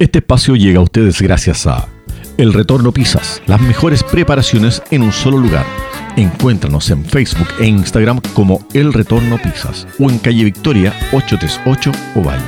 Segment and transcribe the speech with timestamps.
[0.00, 1.88] Este espacio llega a ustedes gracias a
[2.36, 5.66] El Retorno Pizzas, las mejores preparaciones en un solo lugar.
[6.14, 12.44] Encuéntranos en Facebook e Instagram como El Retorno Pizzas o en calle Victoria 838 Ovalle.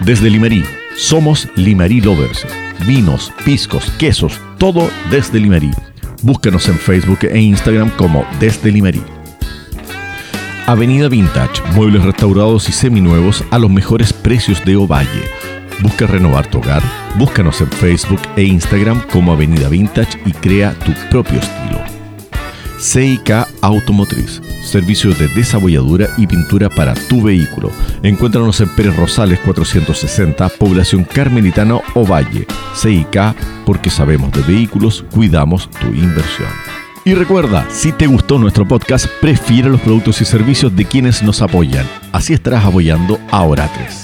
[0.00, 0.64] Desde Limerí,
[0.96, 2.46] somos Limerí Lovers.
[2.86, 5.72] Vinos, piscos, quesos, todo desde Limerí.
[6.22, 9.02] Búscanos en Facebook e Instagram como Desde Limerí.
[10.66, 15.43] Avenida Vintage, muebles restaurados y seminuevos a los mejores precios de Ovalle
[15.82, 16.82] Busca renovar tu hogar,
[17.18, 21.80] búscanos en Facebook e Instagram como Avenida Vintage y crea tu propio estilo.
[22.78, 27.70] CIK Automotriz, servicios de desabolladura y pintura para tu vehículo.
[28.02, 32.46] Encuéntranos en Pérez Rosales 460, población Carmelitano o Valle.
[32.74, 36.48] CIK, porque sabemos de vehículos, cuidamos tu inversión.
[37.06, 41.42] Y recuerda, si te gustó nuestro podcast, prefiere los productos y servicios de quienes nos
[41.42, 41.86] apoyan.
[42.12, 44.03] Así estarás apoyando a Oratres.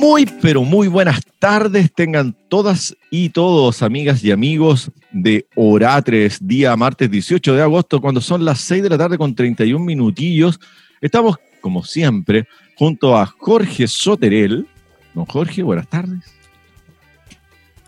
[0.00, 6.76] Muy, pero muy buenas tardes tengan todas y todos, amigas y amigos de Oratres, día
[6.76, 10.60] martes 18 de agosto, cuando son las 6 de la tarde con 31 minutillos.
[11.00, 14.68] Estamos, como siempre, junto a Jorge Soterel.
[15.14, 16.32] Don Jorge, buenas tardes.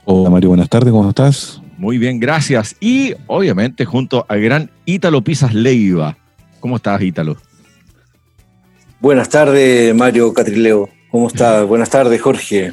[0.04, 1.62] Hola Mario, buenas tardes, ¿cómo estás?
[1.78, 2.74] Muy bien, gracias.
[2.80, 6.16] Y obviamente junto al gran Ítalo Pisas Leiva.
[6.58, 7.36] ¿Cómo estás, Ítalo?
[8.98, 10.99] Buenas tardes, Mario Catrileo.
[11.10, 11.64] ¿Cómo está?
[11.64, 12.72] Buenas tardes, Jorge.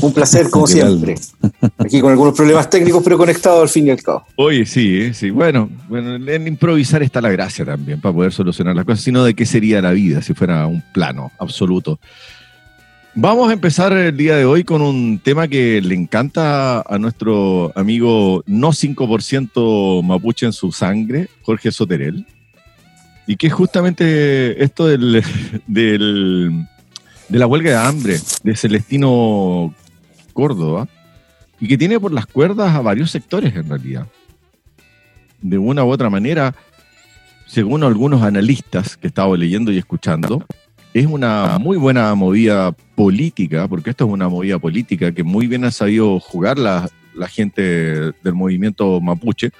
[0.00, 1.16] Un placer, como siempre.
[1.78, 4.24] Aquí con algunos problemas técnicos, pero conectado al fin y al cabo.
[4.36, 5.30] Oye, sí, eh, sí.
[5.30, 9.34] Bueno, bueno, en improvisar está la gracia también, para poder solucionar las cosas, sino de
[9.34, 11.98] qué sería la vida si fuera un plano absoluto.
[13.14, 17.72] Vamos a empezar el día de hoy con un tema que le encanta a nuestro
[17.74, 22.24] amigo no 5% mapuche en su sangre, Jorge Soterel.
[23.26, 25.22] Y que es justamente esto del,
[25.66, 26.66] del
[27.30, 29.72] de la huelga de hambre de Celestino
[30.32, 30.88] Córdoba
[31.60, 34.06] y que tiene por las cuerdas a varios sectores en realidad.
[35.40, 36.54] De una u otra manera,
[37.46, 40.44] según algunos analistas que he estado leyendo y escuchando,
[40.92, 45.64] es una muy buena movida política, porque esto es una movida política que muy bien
[45.64, 46.90] ha sabido jugar la,
[47.28, 49.52] gente del movimiento mapuche,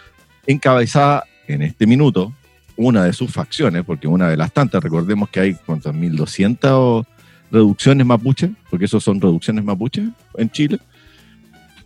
[0.47, 2.33] encabezada en este minuto
[2.77, 7.07] una de sus facciones, porque una de las tantas, recordemos que hay cuántas, 1200
[7.51, 10.79] reducciones mapuche, porque esos son reducciones mapuche en Chile.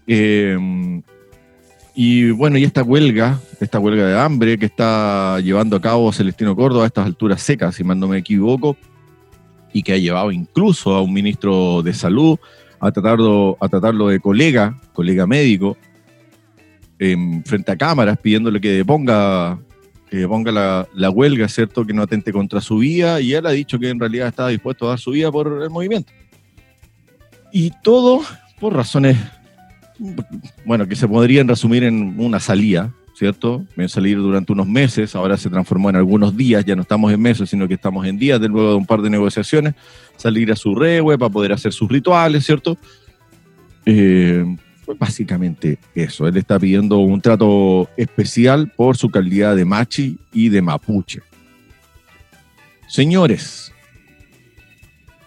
[0.07, 1.03] Eh,
[1.95, 6.57] y bueno, y esta huelga, esta huelga de hambre que está llevando a cabo Celestino
[6.57, 8.77] Córdoba a estas alturas secas, si mal no me equivoco,
[9.73, 12.39] y que ha llevado incluso a un ministro de salud
[12.81, 15.77] a tratarlo, a tratarlo de colega, colega médico,
[16.99, 19.59] frente a cámaras, pidiéndole que deponga
[20.29, 21.85] ponga la, huelga, ¿cierto?
[21.85, 24.87] Que no atente contra su vida y él ha dicho que en realidad estaba dispuesto
[24.87, 26.13] a dar su vida por el movimiento.
[27.53, 28.23] Y todo
[28.61, 29.17] por razones,
[30.65, 33.65] bueno, que se podrían resumir en una salida, ¿cierto?
[33.77, 37.21] En salir durante unos meses, ahora se transformó en algunos días, ya no estamos en
[37.21, 39.75] meses, sino que estamos en días, de luego de un par de negociaciones,
[40.17, 42.77] salir a su rewe para poder hacer sus rituales, ¿cierto?
[43.87, 44.45] Eh,
[44.85, 46.27] pues básicamente eso.
[46.27, 51.21] Él está pidiendo un trato especial por su calidad de machi y de mapuche.
[52.89, 53.73] Señores,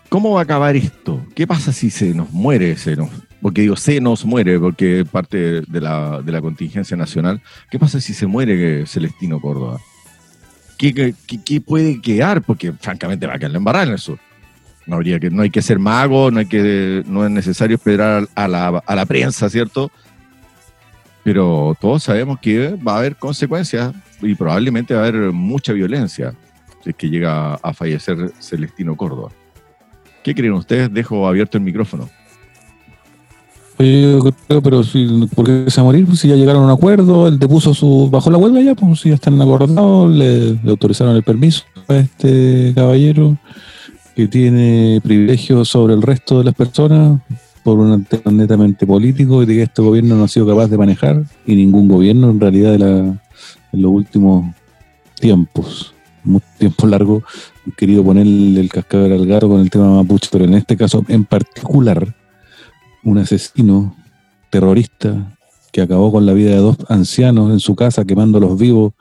[0.10, 1.26] ¿cómo va a acabar esto?
[1.36, 2.78] ¿Qué pasa si se nos muere?
[2.78, 3.10] Se nos,
[3.42, 7.42] porque digo, se nos muere, porque parte de la, contingencia nacional.
[7.70, 9.80] ¿Qué pasa si se muere Celestino Córdoba?
[10.78, 11.14] ¿Qué,
[11.44, 12.44] qué, puede quedar?
[12.44, 14.20] Porque francamente va a quedar embarrada en el sur.
[14.88, 18.28] No, habría que, no hay que ser mago, no, hay que, no es necesario esperar
[18.34, 19.92] a la, a la prensa, ¿cierto?
[21.24, 26.34] Pero todos sabemos que va a haber consecuencias y probablemente va a haber mucha violencia
[26.84, 29.30] si es que llega a fallecer Celestino Córdoba.
[30.24, 30.94] ¿Qué creen ustedes?
[30.94, 32.10] Dejo abierto el micrófono.
[33.78, 36.06] Pero si, ¿por qué se va a morir?
[36.06, 39.02] Pues si ya llegaron a un acuerdo, él depuso su, bajo la huelga ya, pues
[39.02, 43.38] si ya están acordados, le autorizaron el permiso a este caballero
[44.18, 47.22] que tiene privilegios sobre el resto de las personas
[47.62, 50.78] por un tema netamente político y de que este gobierno no ha sido capaz de
[50.80, 53.20] manejar y ningún gobierno en realidad de en
[53.74, 54.56] los últimos
[55.20, 55.94] tiempos,
[56.24, 57.22] mucho tiempo largo,
[57.64, 61.06] han querido ponerle el cascabel al gato con el tema mapuche, pero en este caso
[61.10, 62.16] en particular,
[63.04, 63.96] un asesino
[64.50, 65.38] terrorista
[65.72, 68.94] que acabó con la vida de dos ancianos en su casa quemándolos vivos,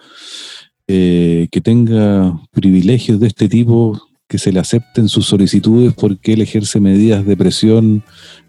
[0.86, 3.98] eh, que tenga privilegios de este tipo
[4.28, 8.02] que se le acepten sus solicitudes porque él ejerce medidas de presión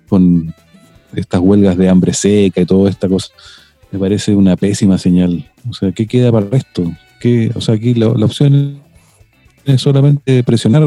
[0.10, 0.54] con
[1.16, 3.30] estas huelgas de hambre seca y toda esta cosa.
[3.92, 5.50] Me parece una pésima señal.
[5.70, 6.92] O sea, ¿qué queda para esto?
[7.20, 8.80] ¿Qué, o sea, aquí la, opción
[9.66, 10.84] es solamente presionar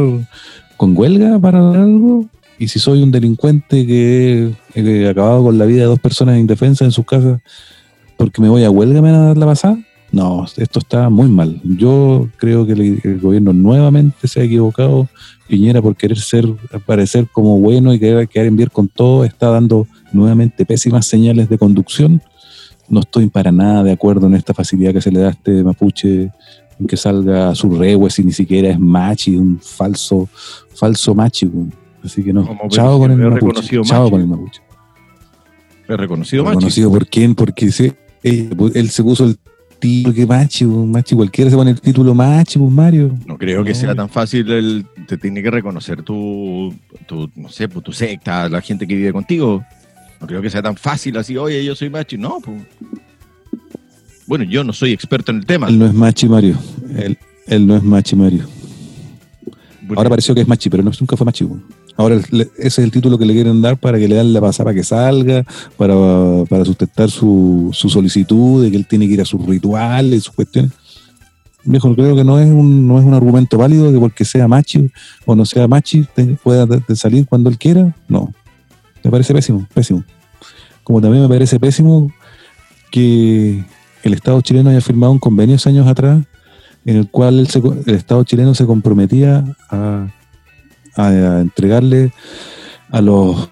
[0.76, 2.26] con huelga para algo,
[2.58, 6.86] y si soy un delincuente que he acabado con la vida de dos personas indefensas
[6.86, 7.40] en sus casas,
[8.16, 9.78] porque me voy a huelga, me van a dar la pasada.
[10.12, 11.60] No, esto está muy mal.
[11.62, 15.08] Yo creo que el, gobierno nuevamente se ha equivocado.
[15.48, 16.46] Piñera, por querer ser,
[16.84, 21.48] parecer como bueno y querer quedar en bien con todo, está dando nuevamente pésimas señales
[21.48, 22.22] de conducción.
[22.88, 25.62] No estoy para nada de acuerdo en esta facilidad que se le da a este
[25.62, 26.30] mapuche
[26.80, 30.28] en que salga a su rehues y ni siquiera es machi, un falso,
[30.74, 31.48] falso machi.
[32.02, 32.48] Así que no.
[32.68, 33.80] Chao con el mapuche.
[33.82, 34.60] Chao con el mapuche.
[35.88, 36.56] Es reconocido machi.
[36.56, 37.34] ¿Reconocido por quién?
[37.36, 39.38] Porque se, él se puso el
[39.80, 43.18] título que machi, machi, cualquiera se pone el título machi, pues Mario.
[43.26, 46.72] No creo que sea tan fácil, el, te tiene que reconocer tu,
[47.06, 49.64] tu, no sé, pues, tu secta, la gente que vive contigo.
[50.20, 52.18] No creo que sea tan fácil así, oye, yo soy machi.
[52.18, 52.62] No, pues.
[54.26, 55.68] Bueno, yo no soy experto en el tema.
[55.68, 56.56] Él no es machi, Mario.
[56.96, 57.18] Él,
[57.48, 58.46] él no es machi, Mario.
[59.96, 61.48] Ahora pareció que es machi, pero no, nunca fue machi.
[62.00, 64.64] Ahora ese es el título que le quieren dar para que le dan la pasada
[64.64, 65.44] para que salga,
[65.76, 65.94] para,
[66.48, 70.34] para sustentar su, su, solicitud de que él tiene que ir a sus rituales, sus
[70.34, 70.72] cuestiones.
[71.62, 74.90] Viejo, creo que no es un, no es un argumento válido que porque sea machi
[75.26, 76.06] o no sea machi
[76.42, 77.94] pueda salir cuando él quiera.
[78.08, 78.32] No.
[79.04, 80.02] Me parece pésimo, pésimo.
[80.82, 82.10] Como también me parece pésimo
[82.90, 83.62] que
[84.02, 86.24] el Estado chileno haya firmado un convenio años atrás
[86.86, 90.06] en el cual el Estado chileno se comprometía a
[90.96, 92.12] a, entregarle
[92.90, 93.50] a los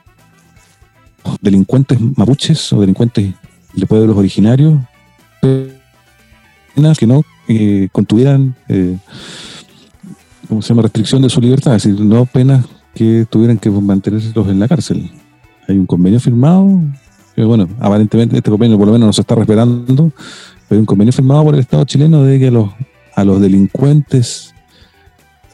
[1.40, 3.34] delincuentes mapuches o delincuentes
[3.74, 4.78] de pueblos originarios
[5.40, 8.96] que no eh, contuvieran eh,
[10.48, 10.82] ¿cómo se llama?
[10.82, 12.64] restricción de su libertad, es decir, no penas
[12.94, 15.10] que tuvieran que mantenerlos en la cárcel.
[15.68, 16.80] Hay un convenio firmado,
[17.36, 20.12] que bueno, aparentemente este convenio por lo menos no se está respetando, pero
[20.70, 22.70] hay un convenio firmado por el Estado chileno de que los,
[23.14, 24.54] a los delincuentes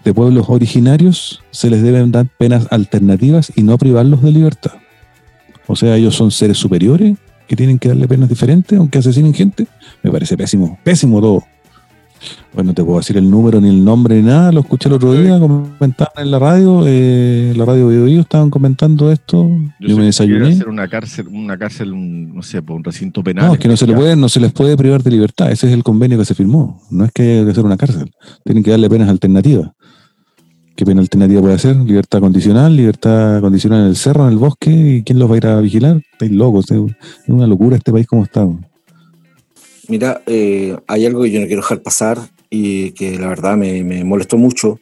[0.04, 4.72] de pueblos originarios se les deben dar penas alternativas y no privarlos de libertad.
[5.66, 7.16] O sea, ellos son seres superiores
[7.46, 9.66] que tienen que darle penas diferentes aunque asesinen gente.
[10.02, 11.44] Me parece pésimo, pésimo todo.
[12.52, 14.52] Bueno, no te puedo decir el número, ni el nombre, ni nada.
[14.52, 19.10] Lo escuché el otro día, comentaban en la radio, eh, la radio Video estaban comentando
[19.10, 19.50] esto.
[19.80, 20.48] Yo, me desayuné.
[20.48, 23.46] hacer una cárcel, una cárcel, un, no sé, un recinto penal.
[23.46, 25.50] No, es que no se, le puede, no se les puede privar de libertad.
[25.50, 26.80] Ese es el convenio que se firmó.
[26.90, 28.10] No es que haya que hacer una cárcel.
[28.44, 29.70] Tienen que darle penas alternativas.
[30.76, 31.76] ¿Qué pena alternativa puede ser?
[31.76, 35.36] Libertad condicional, libertad condicional en el cerro, en el bosque, ¿y quién los va a
[35.36, 36.02] ir a vigilar?
[36.12, 36.80] Estáis locos, es
[37.28, 38.44] una locura este país como está.
[39.86, 42.18] Mira, eh, hay algo que yo no quiero dejar pasar
[42.50, 44.80] y que la verdad me, molestó mucho.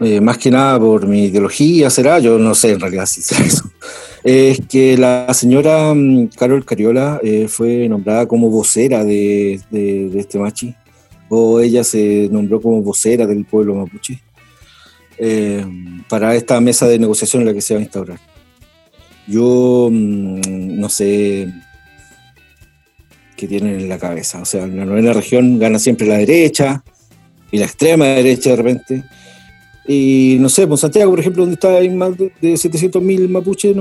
[0.00, 3.44] Eh, más que nada por mi ideología, será, yo no sé en realidad si será
[3.44, 3.70] eso.
[4.24, 10.40] Es que la señora mm, Carol Cariola eh, fue nombrada como vocera de, de este
[10.40, 10.74] machi,
[11.28, 14.20] o ella se nombró como vocera del pueblo mapuche.
[15.18, 15.64] Eh,
[16.08, 18.18] para esta mesa de negociación en la que se va a instaurar.
[19.26, 21.52] Yo mm, no sé
[23.36, 24.40] qué tienen en la cabeza.
[24.40, 26.82] O sea, en la novena región gana siempre la derecha
[27.50, 29.04] y la extrema derecha de repente.
[29.86, 33.74] Y no sé, pues, Santiago, por ejemplo, donde está hay más de, 700.000 mapuches,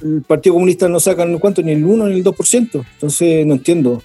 [0.00, 2.84] el Partido Comunista no saca ni el 1 ni el 2%.
[2.94, 4.02] Entonces no entiendo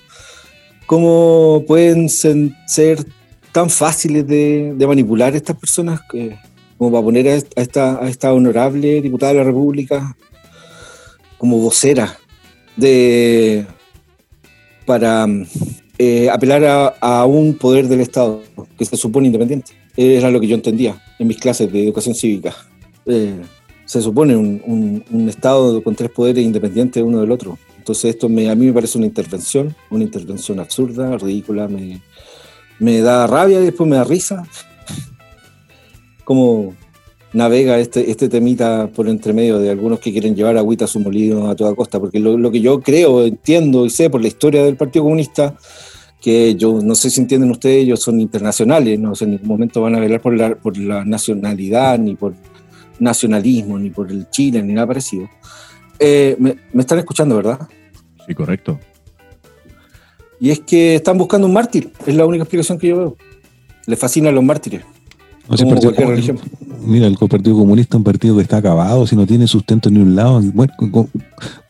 [0.87, 3.05] cómo pueden ser
[3.51, 6.37] tan fáciles de, manipular estas personas que,
[6.77, 10.15] como para poner a esta, a esta honorable diputada de la República
[11.37, 12.17] como vocera
[12.77, 13.65] de
[14.85, 15.27] para
[15.97, 18.41] eh, apelar a, un poder del Estado
[18.77, 19.73] que se supone independiente.
[19.95, 22.55] Era lo que yo entendía en mis clases de educación cívica.
[23.05, 23.41] Eh,
[23.85, 27.57] se supone un, un, Estado con tres poderes independientes uno del otro.
[27.77, 32.01] Entonces esto me, a mí me parece una intervención, una intervención absurda, ridícula, me,
[32.81, 34.43] me da rabia y después me da risa.
[36.23, 36.73] Cómo
[37.31, 40.99] navega este, este temita por entre medio de algunos que quieren llevar agüita a su
[40.99, 44.63] molino a toda costa, porque lo, que yo creo, entiendo y sé por la historia
[44.63, 45.55] del Partido Comunista,
[46.19, 49.81] que yo no sé si entienden ustedes, ellos son internacionales, no sé, en ningún momento
[49.81, 52.33] van a velar por la, por la nacionalidad, ni por
[52.99, 55.29] nacionalismo, ni por el Chile, ni nada parecido.
[55.99, 57.59] Eh, me, están escuchando, ¿verdad?
[58.27, 58.79] Sí, correcto.
[60.41, 63.17] Y es que están buscando un mártir, es la única explicación que yo veo.
[63.85, 64.81] Les fascinan los mártires.
[66.83, 69.99] mira, el Partido Comunista es un partido que está acabado, si no tiene sustento ni
[69.99, 70.41] un lado.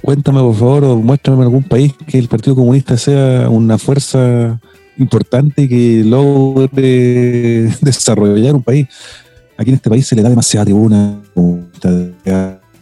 [0.01, 4.62] Cuéntame, por favor, o muéstrame en algún país que el Partido Comunista sea una fuerza
[4.98, 8.88] importante que logre desarrollar un país.
[9.58, 11.22] Aquí en este país se le da demasiada tribuna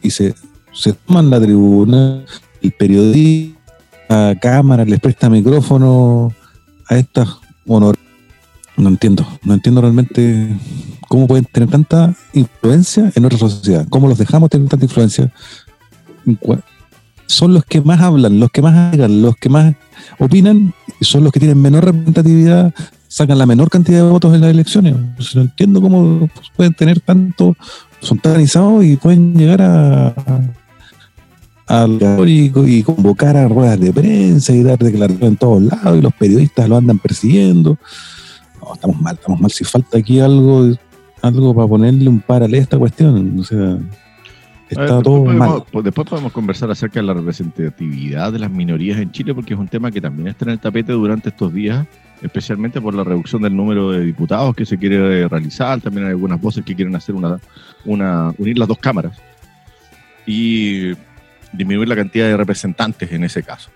[0.03, 0.36] y se,
[0.72, 2.24] se toman la tribuna,
[2.62, 2.72] el
[4.09, 6.33] periodista cámara, les presta micrófono
[6.87, 7.27] a estas
[7.67, 7.95] honor.
[8.77, 10.55] No entiendo, no entiendo realmente
[11.09, 13.85] ¿Cómo pueden tener tanta influencia en nuestra sociedad?
[13.89, 15.33] ¿Cómo los dejamos tener tanta influencia?
[17.25, 19.73] Son los que más hablan, los que más hagan, los que más
[20.19, 22.75] opinan, y son los que tienen menor representatividad,
[23.07, 24.95] sacan la menor cantidad de votos en las elecciones.
[25.33, 27.57] no entiendo cómo pueden tener tanto,
[28.01, 28.39] son tan
[28.83, 30.13] y pueden llegar a,
[32.25, 36.13] y, y, convocar a ruedas de prensa y dar declaraciones en todos lados y los
[36.13, 37.77] periodistas lo andan persiguiendo.
[38.61, 39.51] No, estamos mal, estamos mal.
[39.51, 40.71] Si falta aquí algo,
[41.21, 43.77] algo para ponerle un par a esta cuestión, o sea,
[44.67, 45.63] está todo mal.
[45.83, 49.67] Después podemos conversar acerca de la representatividad de las minorías en Chile, porque es un
[49.67, 51.85] tema que también está en el tapete durante estos días,
[52.23, 55.79] especialmente por la reducción del número de diputados que se quiere realizar.
[55.81, 57.39] También hay algunas voces que quieren hacer una,
[57.85, 59.19] una unir las dos cámaras
[60.29, 60.93] y
[61.51, 63.70] disminuir la cantidad de representantes en ese caso.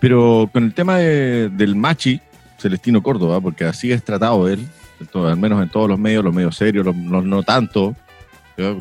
[0.00, 2.20] Pero con el tema del Machi,
[2.58, 4.66] Celestino Córdoba, porque así es tratado él,
[5.14, 7.94] al menos en todos los medios, los medios serios, los, no tanto,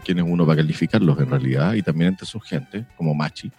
[0.04, 3.51] quién es uno para calificarlos en realidad, y también entre su gente, como Machi.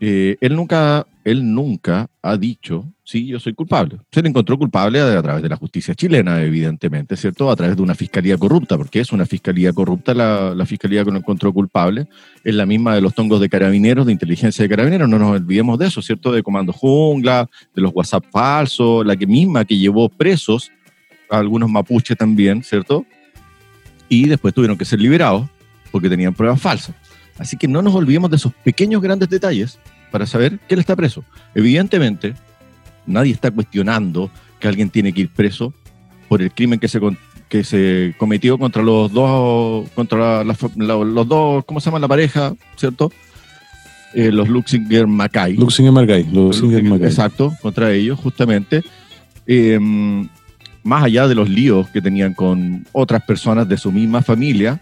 [0.00, 3.98] Eh, él, nunca, él nunca ha dicho, sí, yo soy culpable.
[4.10, 7.50] Se le encontró culpable a, través de la justicia chilena, evidentemente, ¿cierto?
[7.50, 11.18] A través de una fiscalía corrupta, porque es una fiscalía corrupta la, fiscalía que lo
[11.18, 12.08] encontró culpable.
[12.44, 15.78] Es la misma de los tongos de carabineros, de inteligencia de carabineros, no nos olvidemos
[15.78, 16.32] de eso, ¿cierto?
[16.32, 20.70] De Comando Jungla, de los WhatsApp falsos, la misma que llevó presos
[21.30, 23.06] a algunos mapuches también, ¿cierto?
[24.08, 25.48] Y después tuvieron que ser liberados
[25.92, 26.94] porque tenían pruebas falsas.
[27.38, 29.78] Así que no nos olvidemos de esos pequeños grandes detalles
[30.10, 31.24] para saber que él está preso.
[31.54, 32.34] Evidentemente,
[33.06, 35.72] nadie está cuestionando que alguien tiene que ir preso
[36.28, 37.00] por el crimen que se,
[37.48, 42.54] que se cometió contra los dos, contra los dos, ¿cómo se llama la pareja?
[42.76, 43.10] ¿Cierto?
[44.14, 45.54] Eh, los Luxinger Mackay.
[45.54, 46.24] Luxinger Mackay.
[46.32, 48.82] Luxinger Exacto, contra ellos, justamente.
[49.46, 50.28] Em,
[50.82, 54.80] más allá de los líos que tenían con otras personas de su misma familia,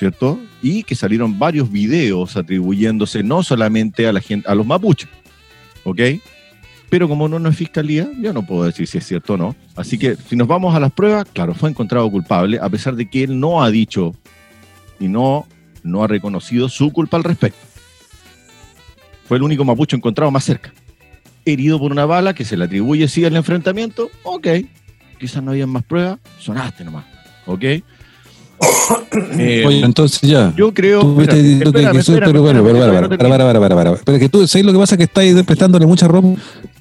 [0.00, 0.40] ¿cierto?
[0.62, 5.10] Y que salieron varios videos atribuyéndose no solamente a la gente, a los mapuches,
[5.84, 6.00] ¿ok?
[6.88, 9.54] Pero como no, no es fiscalía, yo no puedo decir si es cierto o no.
[9.76, 13.10] Así que si nos vamos a las pruebas, claro, fue encontrado culpable, a pesar de
[13.10, 14.14] que él no ha dicho
[14.98, 15.46] y no,
[15.82, 17.60] no ha reconocido su culpa al respecto.
[19.28, 20.72] Fue el único mapuche encontrado más cerca.
[21.44, 24.48] Herido por una bala que se le atribuye sí al enfrentamiento, ok.
[25.18, 27.04] Quizás no había más pruebas, sonaste nomás,
[27.44, 27.64] ok.
[29.38, 30.52] Eh, Oye, entonces ya.
[30.56, 31.00] Yo creo.
[31.00, 34.96] Tú pero bueno, pero para, para, para, Pero que tú, ¿sabes lo que pasa?
[34.96, 36.28] Que estáis prestándole mucha ropa,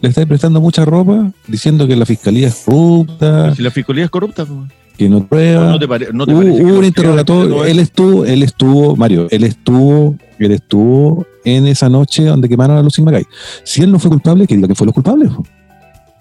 [0.02, 3.56] le estáis prestando mucha ropa diciendo que la fiscalía es corrupta.
[3.56, 4.72] si la fiscalía es corrupta, pues.
[4.98, 5.72] Que no prueba.
[5.72, 7.64] No, te, no te parece hubo un interrogatorio.
[7.64, 12.84] Él estuvo, él estuvo, Mario, él estuvo, él estuvo en esa noche donde quemaron a
[12.84, 13.26] Lucín Magay.
[13.64, 15.32] Si él no fue culpable, que diga que fue los culpables.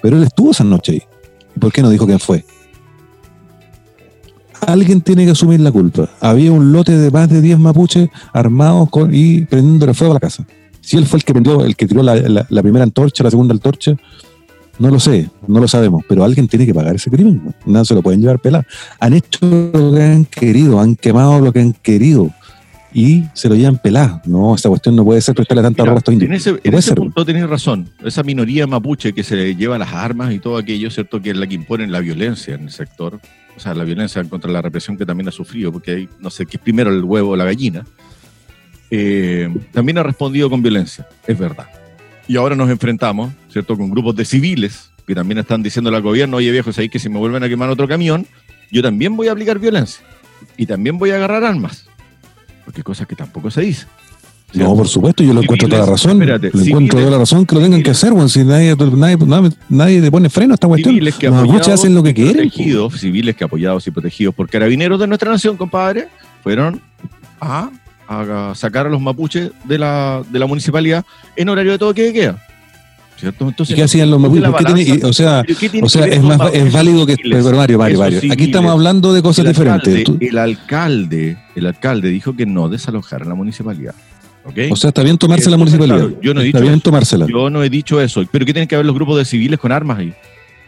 [0.00, 1.03] Pero él estuvo esa noche ahí.
[1.57, 2.45] ¿Y por qué no dijo quién fue?
[4.67, 6.09] Alguien tiene que asumir la culpa.
[6.21, 10.21] Había un lote de más de 10 mapuches armados con, y prendiendo fuego a la
[10.21, 10.47] casa.
[10.81, 13.95] Si él fue el que prendió, el que tiró la, primera antorcha, la segunda antorcha,
[14.79, 17.55] no lo sé, no lo sabemos, pero alguien tiene que pagar ese crimen.
[17.67, 18.67] No se lo pueden llevar pelar.
[19.00, 22.31] Han hecho lo que han querido, han quemado lo que han querido
[22.93, 24.23] y se lo llevan pelar.
[24.25, 26.47] No, esa cuestión no puede ser prestarle tanta ropa a estos indios.
[26.65, 27.91] En ese, punto tenés razón.
[28.05, 31.21] Esa minoría mapuche que se lleva las armas y todo aquello, ¿cierto?
[31.21, 33.21] Que es la que impone la violencia en el sector
[33.59, 36.47] o sea, la violencia contra la represión que también ha sufrido, porque hay, no sé,
[36.47, 37.85] qué es primero el huevo o la gallina,
[38.88, 41.67] eh, también ha respondido con violencia, es verdad.
[42.29, 46.37] Y ahora nos enfrentamos, ¿cierto?, con grupos de civiles que también están diciendo al gobierno,
[46.37, 48.27] oye viejo, ahí que si me vuelven a quemar otro camión,
[48.71, 50.05] yo también voy a aplicar violencia
[50.57, 51.88] y también voy a agarrar armas,
[52.65, 53.88] porque cosas que tampoco se dicen.
[54.55, 56.19] No, por supuesto, yo lo encuentro toda la razón.
[56.21, 60.00] le encuentro toda la razón que lo tengan que hacer, bueno, si nadie, nadie, nadie,
[60.00, 60.99] le pone freno a esta cuestión.
[60.99, 62.50] Que Los hacen lo que quieren.
[62.97, 66.09] civiles que apoyados y protegidos por carabineros de nuestra nación, compadre,
[66.43, 66.81] fueron
[67.40, 67.71] a,
[68.09, 71.05] a sacar a los mapuches de la, de la municipalidad
[71.37, 72.43] en horario de todo que queda.
[73.19, 73.49] ¿Cierto?
[73.49, 75.05] Entonces, ¿Y qué hacían los mapuches?
[75.05, 75.45] o sea,
[75.83, 77.17] o sea es, más, es válido que.
[77.17, 78.21] Pero Mario, Mario, Mario.
[78.31, 80.05] Aquí estamos hablando de cosas diferentes.
[80.21, 83.95] el alcalde, el alcalde dijo que no desalojaran la municipalidad.
[84.71, 86.09] O sea, está bien tomarse la municipalidad.
[86.21, 87.26] yo no he dicho está bien tomársela.
[87.26, 88.25] Yo no he dicho eso.
[88.31, 90.12] Pero ¿qué tienen que ver los grupos de civiles con armas ahí?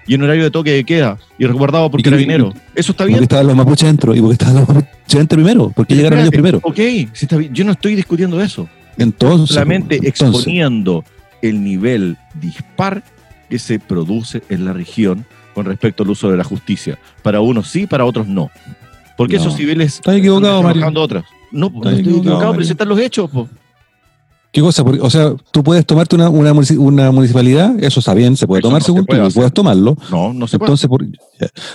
[0.06, 1.18] Y en horario de toque de queda.
[1.38, 2.54] Y resguardado por carabineros.
[2.74, 3.18] Eso está bien.
[3.18, 4.14] Porque estaban los mapuches dentro.
[4.14, 5.72] ¿Y porque estaban los mapuches dentro primero?
[5.74, 6.60] porque llegaron ellos primero?
[6.62, 7.54] Ok, está bien.
[7.54, 8.68] yo no estoy discutiendo eso.
[8.98, 9.54] Entonces.
[9.54, 11.04] Solamente exponiendo
[11.42, 13.02] el nivel dispar
[13.48, 16.98] que se produce en la región con respecto al uso de la justicia.
[17.22, 18.50] Para unos sí, para otros no.
[19.16, 20.90] Porque esos civiles están equivocado, Mario.
[20.96, 21.24] otras.
[21.52, 23.30] No, no estoy equivocado, pero están los hechos.
[23.30, 23.48] Po.
[24.52, 24.82] ¿Qué cosa?
[24.82, 29.06] o sea, tú puedes tomarte una, una, municipalidad, eso está bien, se puede tomar según
[29.06, 29.96] tú, puedes tomarlo.
[30.10, 31.10] No, no se Entonces, puede.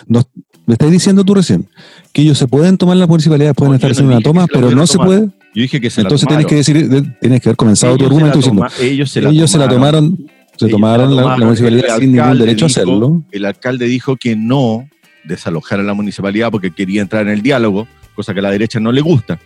[0.08, 0.22] no,
[0.66, 1.68] Me estás diciendo tú recién
[2.12, 4.48] que ellos se pueden tomar las municipalidades, pueden No, estar no haciendo una toma, se
[4.52, 5.20] pero no se puede.
[5.54, 8.04] Yo dije que se Entonces la tienes que decir, de- tienes que haber comenzado tu
[8.06, 10.18] Ellos se la argumento diciendo, ellos se la ellos se la tomaron,
[10.58, 11.46] se tomaron se la, la tomaron.
[11.46, 13.24] municipalidad sin ningún derecho a hacerlo.
[13.32, 14.86] El alcalde dijo que no
[15.24, 18.92] desalojara la municipalidad porque quería entrar en el diálogo, cosa que a la derecha no
[18.92, 19.40] le gusta.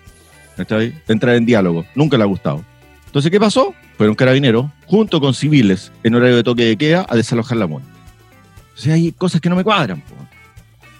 [0.57, 0.79] ¿Está?
[1.07, 1.85] Entrar en diálogo.
[1.95, 2.65] Nunca le ha gustado.
[3.09, 3.73] Entonces, ¿qué pasó?
[3.97, 7.81] Fueron carabineros, junto con civiles, en horario de toque de queda, a desalojar la MUN.
[7.81, 10.01] O sea, hay cosas que no me cuadran.
[10.01, 10.13] po.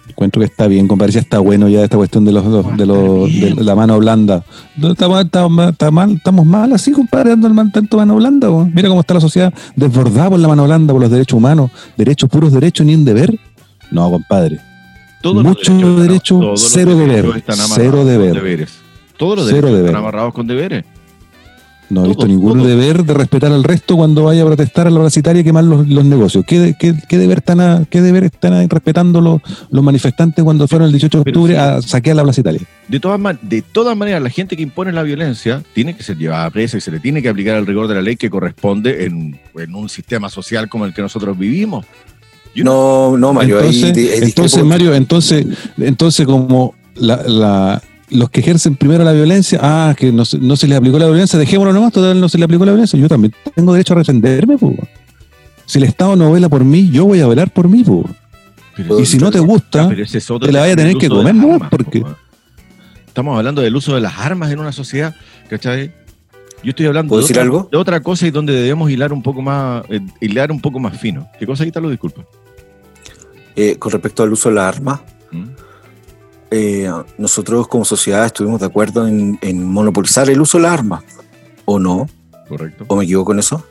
[0.08, 2.84] Encuentro que está bien, compadre, ya está bueno ya esta cuestión de los, los- de,
[2.84, 3.54] los, bien.
[3.54, 4.44] de la mano blanda.
[4.76, 7.96] No, está mal, está mal, está mal, estamos mal así, compadre, dando el man- tanto
[7.96, 8.48] mano blanda.
[8.48, 8.68] po.
[8.74, 12.28] Mira cómo está la sociedad desbordada por la mano blanda, por los derechos humanos, derechos
[12.28, 13.38] puros derechos, ni un deber.
[13.92, 14.58] No, compadre.
[15.22, 18.34] Todos Mucho derechos derecho, cero deber, cero deber.
[18.34, 18.72] deberes.
[19.16, 19.86] Todos los Cero derechos deber.
[19.90, 20.84] están amarrados con deberes.
[21.90, 22.68] No he visto ningún todos.
[22.68, 25.88] deber de respetar al resto cuando vaya a protestar a la bracitaria y quemar los,
[25.88, 26.44] los negocios.
[26.46, 30.44] ¿Qué, de- qué, qué deber están a- qué deber están ahí respetando los, los manifestantes
[30.44, 31.58] cuando fueron el 18 de octubre sí.
[31.58, 32.60] a saquear la Plaza Italia?
[32.88, 36.16] De todas, man- de todas maneras, la gente que impone la violencia tiene que ser
[36.16, 39.04] llevada presa y se le tiene que aplicar el rigor de la ley que corresponde
[39.06, 41.84] en, en un sistema social como el que nosotros vivimos.
[42.54, 43.60] No, no, Mario.
[43.60, 44.64] ahí entonces, ahí entonces.
[44.64, 45.46] Mario, entonces,
[45.78, 50.56] entonces como la, la- los que ejercen primero la violencia, ah, que no, se- no
[50.56, 52.98] se les aplicó la violencia, dejémoslo nomás, total no se le aplicó la violencia.
[52.98, 54.74] Yo también tengo derecho a defenderme, po.
[55.66, 57.84] Si el Estado no vela por mí, yo voy a velar por mí,
[58.98, 61.54] Y si no te gusta, es otro te la vaya a tener que comer, ¿no?
[61.54, 62.16] armas, Porque- po.
[63.06, 65.14] Estamos hablando del uso de las armas en una sociedad,
[65.48, 65.92] ¿cachai?
[66.62, 67.68] Yo estoy hablando ¿Puedo de decir otra, algo?
[67.72, 70.96] de otra cosa y donde debemos hilar un poco más, eh, hilar un poco más
[70.98, 71.26] fino.
[71.38, 72.22] ¿Qué cosa quita lo disculpa?
[73.56, 75.00] Eh, con respecto al uso de las armas,
[75.32, 75.44] ¿Mm?
[76.50, 81.04] Eh, nosotros como sociedad estuvimos de acuerdo en, en monopolizar el uso de las armas,
[81.64, 82.08] ¿o no?
[82.48, 82.84] ¿Correcto?
[82.88, 83.64] ¿O me equivoco en eso?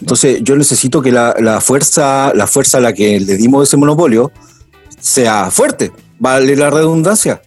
[0.00, 3.76] Entonces yo necesito que la, la fuerza, la fuerza a la que le dimos ese
[3.76, 4.32] monopolio
[4.98, 7.42] sea fuerte, vale la redundancia.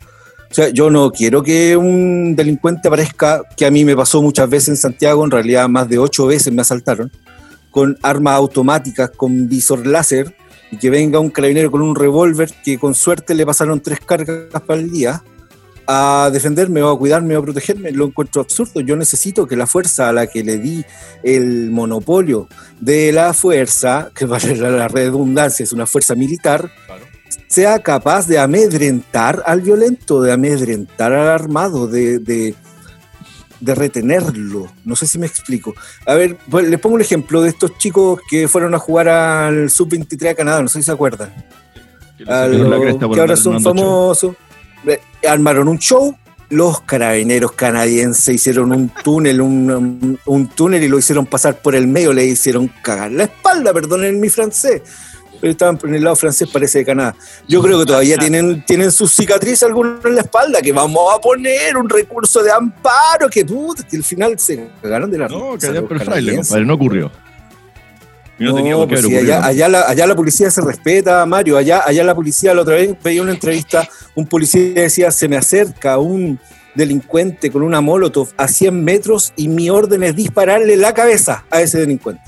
[0.52, 4.48] O sea, yo no quiero que un delincuente aparezca, que a mí me pasó muchas
[4.48, 7.12] veces en Santiago, en realidad más de ocho veces me asaltaron,
[7.72, 10.36] con armas automáticas, con visor láser,
[10.74, 14.60] y que venga un carabinero con un revólver que con suerte le pasaron tres cargas
[14.66, 15.24] para el día
[15.86, 18.82] a defenderme o a cuidarme o a protegerme, lo encuentro absurdo.
[18.82, 20.84] Yo necesito que la fuerza a la que le di
[21.22, 22.48] el monopolio
[22.80, 26.72] de la fuerza, que vale la redundancia, es una fuerza militar,
[27.46, 32.56] sea capaz de amedrentar al violento, de amedrentar al armado, de, de,
[33.64, 34.68] de retenerlo.
[34.86, 35.74] No sé si me explico.
[36.06, 39.70] A ver, pues, les pongo un ejemplo de estos chicos que fueron a jugar al
[39.70, 41.34] Sub-23 a Canadá, no sé si se acuerdan.
[42.18, 42.26] Que
[42.70, 44.36] los que ahora son famosos.
[45.28, 46.16] Armaron un show.
[46.50, 51.74] Los carabineros canadienses hicieron un túnel, un, un- un túnel y lo hicieron pasar por
[51.76, 54.82] el medio, le hicieron cagar la espalda, perdonen mi francés.
[55.44, 57.14] Pero estaban en el lado francés, parece de Canadá.
[57.50, 61.20] Yo creo que todavía tienen, tienen sus cicatrices algunos en la espalda, que vamos a
[61.20, 65.58] poner un recurso de amparo, que puta, que al final se cagaron de la No,
[65.60, 67.12] que allá por el fraile, compadre, no ocurrió.
[68.40, 71.58] Y no, No, pues sí, allá, allá la, allá la policía se respeta, Mario.
[71.58, 75.36] Allá, allá la policía, la otra vez veía una entrevista, un policía decía, se me
[75.36, 76.40] acerca un
[76.74, 81.62] delincuente con una molotov a 100 metros y mi orden es dispararle la cabeza a
[81.62, 82.22] ese delincuente.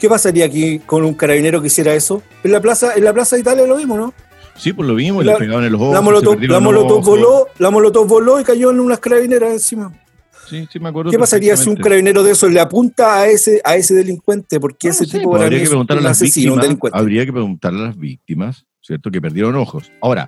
[0.00, 2.22] ¿Qué pasaría aquí con un carabinero que hiciera eso?
[2.44, 4.14] En la plaza, en la plaza de Italia lo vimos, ¿no?
[4.56, 5.94] Sí, pues lo vimos, y La- le pegaban en los ojos.
[5.94, 7.06] la molotov, la los molotov ojos.
[7.06, 9.92] voló, la molotov voló y cayó en unas carabineras encima.
[10.48, 11.10] Sí, sí, me acuerdo.
[11.10, 14.58] ¿Qué pasaría si un carabinero de esos le apunta a ese, a ese delincuente?
[14.58, 16.62] Porque No, ese no sé, tipo pues habría que es preguntar a las asesino, víctimas.
[16.64, 16.98] delincuente.
[16.98, 19.10] Habría que preguntarle a las víctimas, ¿cierto?
[19.10, 19.92] Que perdieron ojos.
[20.00, 20.26] Ahora,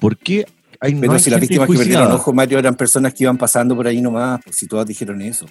[0.00, 0.46] ¿por qué
[0.80, 3.36] hay no Pero hay si las víctimas que perdieron ojos, Mario, eran personas que iban
[3.36, 5.46] pasando por ahí nomás, pues si todas dijeron eso.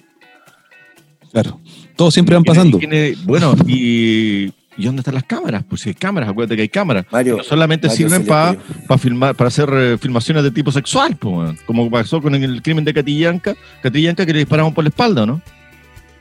[1.30, 1.60] Claro.
[1.96, 2.78] Todos siempre van ¿Quién- pasando.
[3.24, 5.64] bueno, y, ¿y dónde están las cámaras?
[5.68, 7.06] Pues si hay cámaras, acuérdate que hay cámaras.
[7.10, 8.98] Mario, No solamente Mario, sirven para tuyo.
[8.98, 11.58] filmar, para hacer eh, filmaciones de tipo sexual, pues, weón.
[11.66, 15.40] como pasó con el crimen de Catillanca, Catillanca que le dispararon por la espalda, ¿no?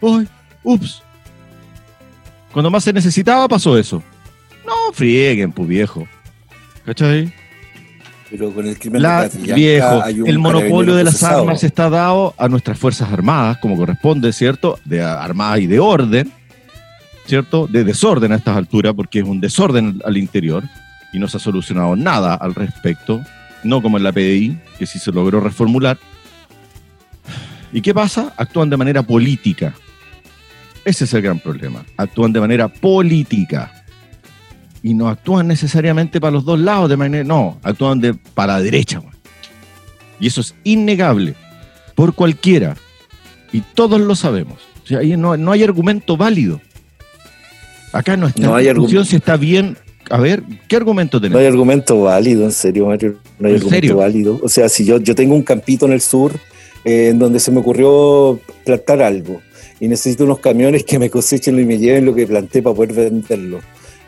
[0.01, 0.27] Uy,
[0.63, 1.01] ups.
[2.53, 4.01] Cuando más se necesitaba pasó eso.
[4.65, 6.07] No frieguen, pues viejo.
[6.85, 7.33] ¿Cachai?
[8.37, 11.41] Pero con el crimen La, de viejo, el monopolio de las procesado.
[11.41, 14.77] armas está dado a nuestras Fuerzas Armadas, como corresponde, ¿cierto?
[14.83, 16.31] De armadas y de orden,
[17.25, 17.67] ¿cierto?
[17.67, 20.63] De desorden a estas alturas, porque es un desorden al interior
[21.13, 23.21] y no se ha solucionado nada al respecto,
[23.63, 25.97] no como en la PDI, que sí se logró reformular.
[27.71, 28.33] ¿Y qué pasa?
[28.35, 29.73] Actúan de manera política.
[30.83, 31.83] Ese es el gran problema.
[31.97, 33.74] Actúan de manera política.
[34.85, 37.23] Y no actúan necesariamente para los dos lados de manera.
[37.23, 39.01] No, actúan de, para la derecha.
[40.19, 41.33] Y eso es innegable.
[41.95, 42.77] Por cualquiera.
[43.51, 44.59] Y todos lo sabemos.
[44.83, 46.61] O sea, ahí no, no hay argumento válido.
[47.93, 49.09] Acá no está No hay discusión argumento.
[49.09, 49.75] si está bien
[50.11, 51.39] A ver, ¿qué argumento No tenemos?
[51.41, 53.17] hay argumento válido, en serio, Mario.
[53.39, 53.97] No hay ¿En argumento serio?
[53.97, 54.39] válido.
[54.43, 56.31] O sea, si yo, yo tengo un campito en el sur
[56.83, 59.41] eh, en donde se me ocurrió plantar algo
[59.79, 62.93] y necesito unos camiones que me cosechen y me lleven lo que planté para poder
[62.93, 63.61] venderlo.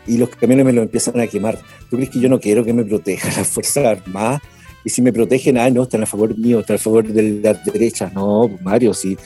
[0.08, 1.58] Y los camiones me lo empiezan a quemar.
[1.90, 4.40] ¿Tú crees que yo no quiero que me proteja las Fuerzas Armadas?
[4.84, 7.64] Y si me protegen, ah, no, están a favor mío, están a favor de las
[7.64, 8.12] derechas.
[8.12, 9.16] No, pues, Mario, si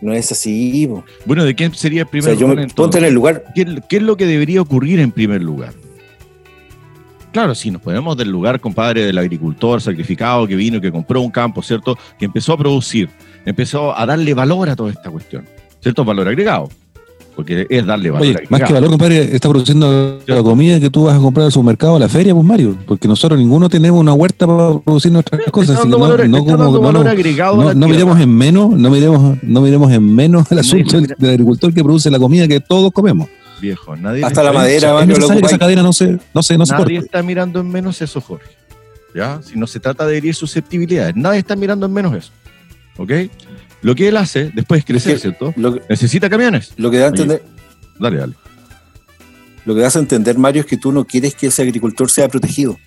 [0.00, 0.88] no es así.
[1.24, 3.44] Bueno, ¿de quién sería el O primer sea, yo me, ponte en el lugar.
[3.54, 5.74] ¿Qué, qué es lo que debería ocurrir en primer lugar?
[7.32, 11.30] Claro, si nos ponemos del lugar, compadre, del agricultor sacrificado que vino, que compró un
[11.30, 11.96] campo, ¿cierto?
[12.18, 13.08] Que empezó a producir,
[13.44, 15.46] empezó a darle valor a toda esta cuestión,
[15.80, 16.04] ¿cierto?
[16.04, 16.68] Valor agregado,
[17.34, 21.04] porque es darle valor Oye, más que valor, compadre, está produciendo la comida que tú
[21.04, 24.12] vas a comprar al supermercado, a la feria, pues Mario, porque nosotros ninguno tenemos una
[24.12, 25.76] huerta para producir nuestras cosas.
[25.76, 27.06] así que no, valor, no como- no valor
[27.90, 32.10] miremos en menos, no miremos, no miremos en menos el asunto del, agricultor que produce
[32.10, 33.28] la comida que todos comemos.
[33.60, 36.42] Viejo, nadie Hasta la madera, es Mario, lo necesario que esa cadena no se, no
[36.42, 36.96] se, no se Nadie corte.
[36.96, 38.50] está mirando en menos eso, Jorge.
[39.14, 39.40] ¿Ya?
[39.42, 42.30] Si no se trata de herir susceptibilidades, nadie está mirando en menos eso.
[42.96, 43.12] ¿Ok?
[43.82, 45.54] Lo que él hace después es crecer, que- ¿cierto?
[45.56, 46.72] Lo, que- Necesita camiones.
[46.76, 47.42] lo que da a entender.
[47.98, 48.34] Dale, dale.
[49.64, 52.28] Lo que das a entender, Mario, es que tú no quieres que ese agricultor sea
[52.28, 52.78] protegido,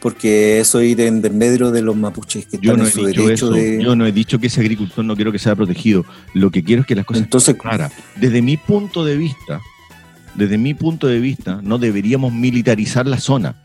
[0.00, 3.02] porque eso ir en desmedro de los mapuches que Yo están no en he su
[3.04, 3.50] derecho eso.
[3.50, 3.82] de.
[3.82, 6.04] Yo no he dicho que ese agricultor no quiero que sea protegido.
[6.34, 7.92] Lo que quiero es que las cosas Entonces, claras.
[8.16, 9.60] Desde mi punto de vista,
[10.34, 13.56] desde mi punto de vista, no deberíamos militarizar la zona.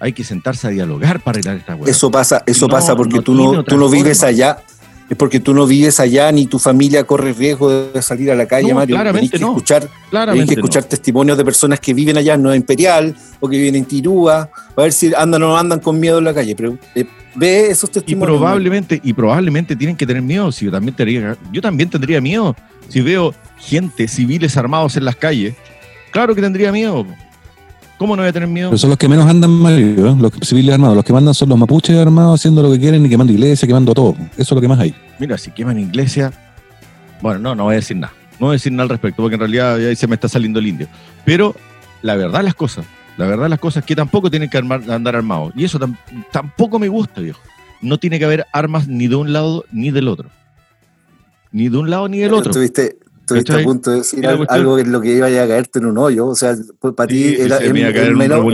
[0.00, 1.88] Hay que sentarse a dialogar para arreglar esta hueá.
[1.90, 4.58] eso pasa, eso No, pasa porque no tú no, tú no vives allá.
[5.12, 8.46] Es porque tú no vives allá ni tu familia corre riesgo de salir a la
[8.46, 8.96] calle, No, Mario.
[8.96, 9.52] claramente Tenés que no.
[9.52, 13.46] escuchar, tenés Claramente que escuchar testimonios de personas que viven allá en Nueva Imperial o
[13.46, 16.32] que viven en Tirúa, a ver si andan o no andan con miedo en la
[16.32, 16.56] calle.
[16.56, 18.38] Pero eh, ve esos Y testimonios.
[18.38, 20.50] probablemente, y probablemente tienen que tener miedo.
[20.50, 22.56] Si yo también tendría, yo también tendría miedo.
[22.88, 25.54] Si veo gente, civiles armados en las calles,
[26.10, 27.04] claro que tendría miedo.
[27.98, 28.70] ¿Cómo no voy a tener miedo?
[28.70, 30.16] Pero son los que menos andan, Mario, ¿eh?
[30.18, 30.96] los civiles armados.
[30.96, 33.94] Los que mandan son los mapuches armados haciendo lo que quieren y quemando iglesias, quemando
[33.94, 34.16] todo.
[34.32, 34.94] Eso es lo que más hay.
[35.20, 36.32] Mira, si queman iglesia,
[37.20, 38.12] bueno, no, no voy a decir nada.
[38.40, 40.58] No voy a decir nada al respecto, porque en realidad ahí se me está saliendo
[40.58, 40.88] el indio.
[41.24, 41.54] Pero
[42.02, 42.84] la verdad de las cosas,
[43.16, 45.52] la verdad de las cosas es que tampoco tienen que armar- andar armados.
[45.54, 45.96] Y eso tam-
[46.32, 47.40] tampoco me gusta, viejo.
[47.80, 50.28] No tiene que haber armas ni de un lado ni del otro.
[51.52, 52.50] Ni de un lado ni del otro.
[52.50, 52.96] Estuviste,
[53.38, 53.64] estuviste ¿Cachai?
[53.64, 56.26] a punto de decir algo en lo que iba a caerte en un hoyo.
[56.28, 57.94] O sea, pues, para ti era un menos-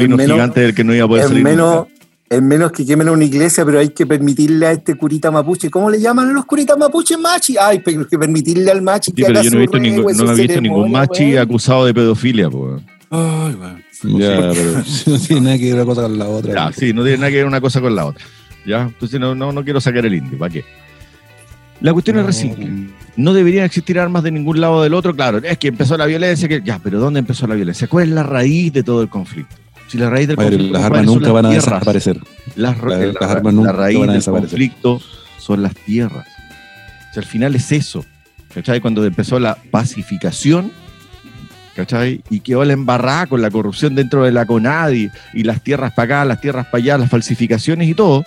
[0.00, 1.90] es menos- gigante del que no iba a poder es salir menos, nunca.
[2.30, 5.70] es menos que quemen una iglesia, pero hay que permitirle a este curita mapuche.
[5.70, 7.56] ¿Cómo le llaman a los curitas mapuche machi?
[7.58, 9.78] Ay, pero hay que permitirle al machi Sí, que pero haga yo no he visto,
[9.78, 12.50] ningún, no he su visto ningún ceremonia, machi acusado de pedofilia.
[12.50, 12.80] po.
[13.10, 13.82] Ay, weón.
[14.20, 14.72] Ya, pero
[15.06, 16.54] no tiene nada que ver una cosa con la otra.
[16.54, 18.24] Ya, sí, no tiene nada que ver una cosa con la otra.
[18.66, 18.82] ¿Ya?
[18.82, 20.64] Entonces no, no, no quiero sacar el indio, ¿para qué?
[21.80, 22.68] La cuestión es re simple.
[23.18, 25.14] No deberían existir armas de ningún lado del otro.
[25.14, 26.48] Claro, es que empezó la violencia.
[26.48, 27.86] Que, ya, pero ¿dónde empezó la violencia?
[27.88, 29.54] ¿Cuál es la raíz de todo el conflicto?
[29.88, 31.64] Si la raíz del conflicto las armas nunca van a tierras.
[31.66, 32.20] desaparecer.
[32.56, 35.00] Las, La- la- las la- armas nunca la raíz van a del conflicto
[35.38, 36.26] son las tierras.
[37.10, 38.04] O sea, al final es eso.
[38.54, 38.80] ¿Cachai?
[38.80, 40.70] Cuando empezó la pacificación,
[41.74, 42.22] ¿cachai?
[42.30, 46.18] Y quedó la embarrada con la corrupción dentro de la CONADI y las tierras para
[46.18, 48.24] acá, las tierras para allá, las falsificaciones y todo.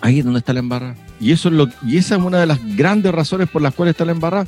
[0.00, 0.94] Ahí es donde está la embarrada.
[1.20, 3.92] Y, eso es lo, y esa es una de las grandes razones por las cuales
[3.92, 4.46] está la embarrada.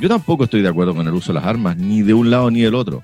[0.00, 2.50] Yo tampoco estoy de acuerdo con el uso de las armas, ni de un lado
[2.50, 3.02] ni del otro.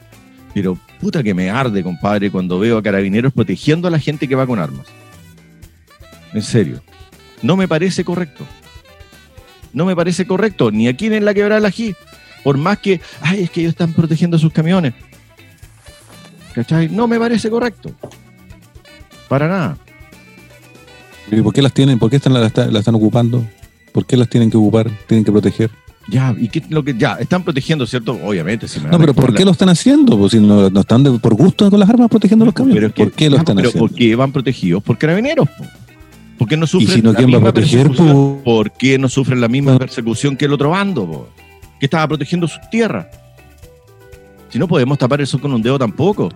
[0.53, 4.35] Pero puta que me arde, compadre, cuando veo a carabineros protegiendo a la gente que
[4.35, 4.87] va con armas.
[6.33, 6.83] En serio.
[7.43, 8.45] No me parece correcto.
[9.73, 11.95] No me parece correcto, ni aquí ni en la quebrada del ají.
[12.43, 14.95] Por más que, ay, es que ellos están protegiendo sus camiones.
[16.55, 16.89] ¿Cachai?
[16.89, 17.93] No me parece correcto.
[19.29, 19.79] Para nada.
[21.31, 21.99] ¿Y por qué las tienen?
[21.99, 23.45] ¿Por qué están, las, están- ocupando?
[23.93, 24.91] ¿Por qué las tienen que ocupar?
[25.07, 25.71] ¿Tienen que proteger?
[26.09, 27.15] Ya, ¿y qué lo que ya?
[27.15, 28.19] Están protegiendo, ¿cierto?
[28.25, 30.19] Obviamente, si me No, pero ¿por qué la- lo están haciendo?
[30.19, 32.77] Pues si no, no están de- por gusto con las armas protegiendo los camiones.
[32.77, 33.89] Pero es que- ¿Por qué lo están pero haciendo?
[33.89, 34.83] ¿Por qué van protegidos?
[34.83, 35.49] Por carabineros.
[35.49, 35.65] po.
[36.39, 38.15] ¿Por qué no sufren si no, la quién va a misma proteger, persecución?
[38.17, 38.41] po?
[38.45, 41.07] ¿Por qué no sufren la misma persecución que el otro bando?
[41.07, 41.29] po?
[41.79, 43.07] Que estaba protegiendo sus tierras.
[44.49, 46.31] Si no podemos tapar eso con un dedo tampoco.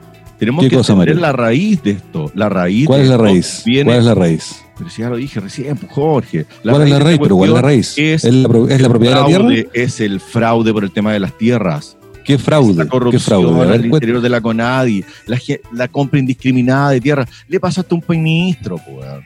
[0.45, 2.31] Tenemos ¿Qué que cosa, entender la raíz de esto.
[2.35, 3.63] La raíz ¿Cuál es la raíz?
[3.65, 4.57] Viene, ¿Cuál es la raíz?
[4.77, 6.47] Pero si ya lo dije recién, pues, Jorge.
[6.63, 7.19] ¿Cuál es la raíz?
[7.23, 7.95] Pero ¿cuál es la raíz?
[7.99, 9.45] Es, ¿Es la, pro- es la propiedad de la tierra?
[9.45, 11.97] fraude, es el fraude por el tema de las tierras.
[12.25, 12.75] ¿Qué fraude?
[12.75, 13.59] la ¿Qué corrupción fraude?
[13.61, 15.39] A al ver, interior de la CONADI, la,
[15.73, 17.27] la compra indiscriminada de tierra.
[17.49, 19.23] Le pasó hasta un ministro, po, weón.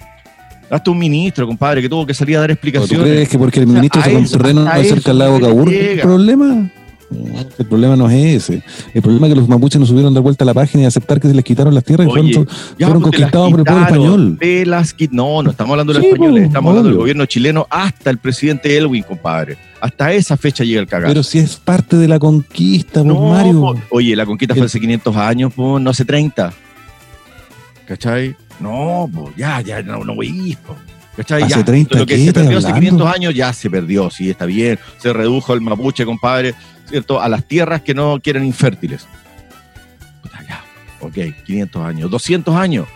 [0.70, 3.06] Hasta un ministro, compadre, que tuvo que salir a dar ¿O ¿Tú explicaciones.
[3.08, 5.40] crees que porque el O sea, ministro a se compró terreno a cerca del lago
[5.40, 6.70] Cabur el problema?
[7.10, 8.62] El problema no es ese.
[8.92, 11.18] El problema es que los mapuches no subieron de vuelta a la página y aceptar
[11.20, 13.82] que se les quitaron las tierras y Oye, fueron, Ya, fueron conquistados por el pueblo
[13.84, 14.38] español.
[14.66, 18.10] las no, no estamos hablando de los Sí, españoles, estamos hablando del gobierno chileno hasta
[18.10, 19.56] el presidente Elwin, compadre.
[19.80, 21.10] Hasta esa fecha llega el cagazo.
[21.12, 23.74] Pero si es parte de la conquista, pues, no, Mario.
[23.90, 26.52] oye, la conquista fue El- hace 500 años, po, no hace 30.
[27.86, 28.36] ¿Cachai?
[28.60, 30.74] No, po, ya, ya, no, no voy po.
[31.18, 31.42] ¿Cachai?
[31.42, 32.80] Hace Ya, 30, Lo que ¿qué se perdió hace hablando?
[33.04, 34.78] 500 años ya se perdió, sí, está bien.
[34.98, 36.54] Se redujo el mapuche, compadre,
[36.88, 37.20] ¿cierto?
[37.20, 39.06] A las tierras que no quieren infértiles.
[40.22, 40.62] Puta, ya,
[41.00, 42.86] ok, 500 años, 200 años.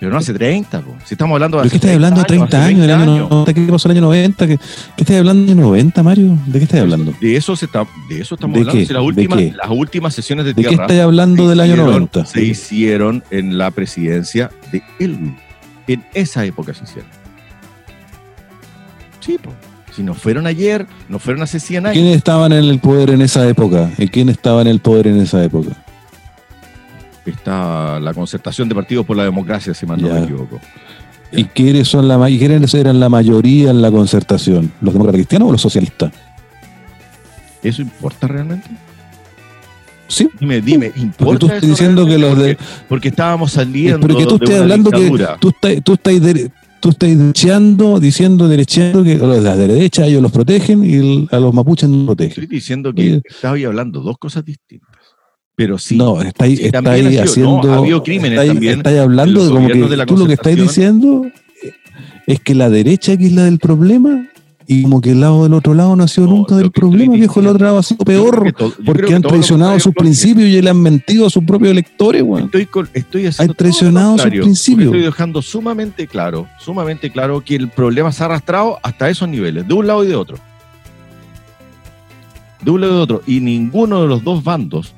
[0.00, 0.96] Pero no hace 30, po.
[1.04, 2.24] Si estamos hablando de ¿De qué estás hablando?
[2.24, 4.46] 30 hace años, 20 del año 90, ¿qué pasó el año 90?
[4.46, 6.38] ¿Qué, qué estás hablando del año 90, Mario?
[6.46, 7.14] ¿De qué estás hablando?
[7.20, 8.80] De eso, se está, de eso estamos ¿De hablando.
[8.80, 8.86] qué?
[8.86, 9.52] Si las, ¿De últimas, qué?
[9.56, 12.24] las últimas sesiones de ¿De qué estás hablando del año hicieron- 90?
[12.24, 15.36] se hicieron en la presidencia de Elwin.
[15.86, 17.10] En esa época se hicieron.
[19.20, 19.52] Sí, po.
[19.94, 21.94] Si no fueron ayer, no fueron hace 100 años.
[21.94, 23.90] ¿Quiénes estaban en el poder en esa época?
[23.98, 25.70] ¿Y quién estaba en el poder en esa época?
[27.26, 30.14] Está la concertación de partidos por la democracia, si mal no Ya.
[30.14, 30.60] me equivoco.
[31.32, 34.72] ¿Y quiénes, son la, y quiénes eran la mayoría en la concertación?
[34.80, 36.12] ¿Los demócratas cristianos o los socialistas?
[37.62, 38.68] ¿Eso importa realmente?
[40.08, 42.56] Sí, Dime, dime, ¿importa porque tú estás diciendo que los de...
[42.56, 46.14] Porque, porque estábamos saliendo Pero que tú una hablando que tú estás, tú estás,
[46.80, 51.28] tú estás derecheando, diciendo, derecheando que los de la derecha ellos los protegen y el-
[51.30, 52.30] a los mapuches no los protegen.
[52.30, 53.22] Estoy diciendo que Oye.
[53.42, 54.88] ahí hablando dos cosas distintas.
[55.54, 55.96] Pero sí.
[55.96, 57.62] no, está ahí, Sí, está también ahí ha sido, haciendo.
[57.68, 60.06] no, ha habido crímenes está ahí- también está ahí en hablando de como que de
[60.06, 60.66] tú lo que estás concertación.
[61.00, 61.26] diciendo
[62.26, 64.26] es que la derecha que es la del problema
[64.66, 67.14] y como que el lado del otro lado no ha sido No, nunca del problema,
[67.14, 70.62] viejo, el otro lado ha sido peor todo- porque que han traicionado sus principios y
[70.62, 72.44] le han mentido a sus propios electores, weón.
[72.44, 74.86] Estoy, con- estoy haciendo Hay traicionado sus principios.
[74.86, 79.66] Estoy dejando sumamente claro, sumamente claro que el problema se ha arrastrado hasta esos niveles,
[79.66, 80.36] de un lado y de otro.
[82.62, 83.22] De un lado y de otro.
[83.26, 84.94] Y ninguno de los dos bandos,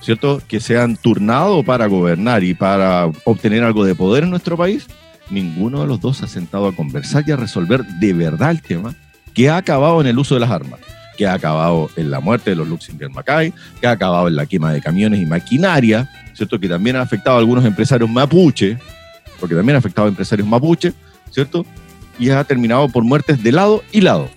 [0.00, 0.42] ¿cierto?
[0.48, 4.86] Que se han turnado para gobernar y para obtener algo de poder en nuestro país,
[5.30, 8.60] ninguno de los dos se ha sentado a conversar y a resolver de verdad el
[8.60, 8.94] tema
[9.34, 10.80] que ha acabado en el uso de las armas,
[11.16, 14.46] que ha acabado en la muerte de los Luxinger Macay, que ha acabado en la
[14.46, 16.58] quema de camiones y maquinaria, ¿cierto?
[16.58, 18.78] Que también ha afectado a algunos empresarios mapuche,
[19.40, 20.92] porque también ha afectado a empresarios mapuche,
[21.30, 21.66] ¿cierto?
[22.18, 24.28] Y ha terminado por muertes de lado y lado.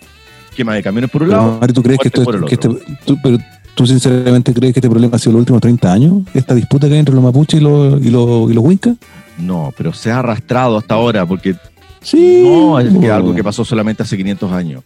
[0.56, 2.70] Quema de camiones por un Pero, lado, Mario, ¿tú crees que, esto, el que este,
[3.06, 3.38] tú, pero
[3.76, 6.14] tú sinceramente crees que este problema ha sido los últimos 30 años?
[6.34, 8.96] ¿Esta disputa que hay entre los mapuches y los, y los, y los huincas?
[9.38, 11.56] no, pero se ha arrastrado hasta ahora, porque
[12.02, 12.42] Sí.
[12.44, 14.84] no es que algo que pasó solamente hace 500 años.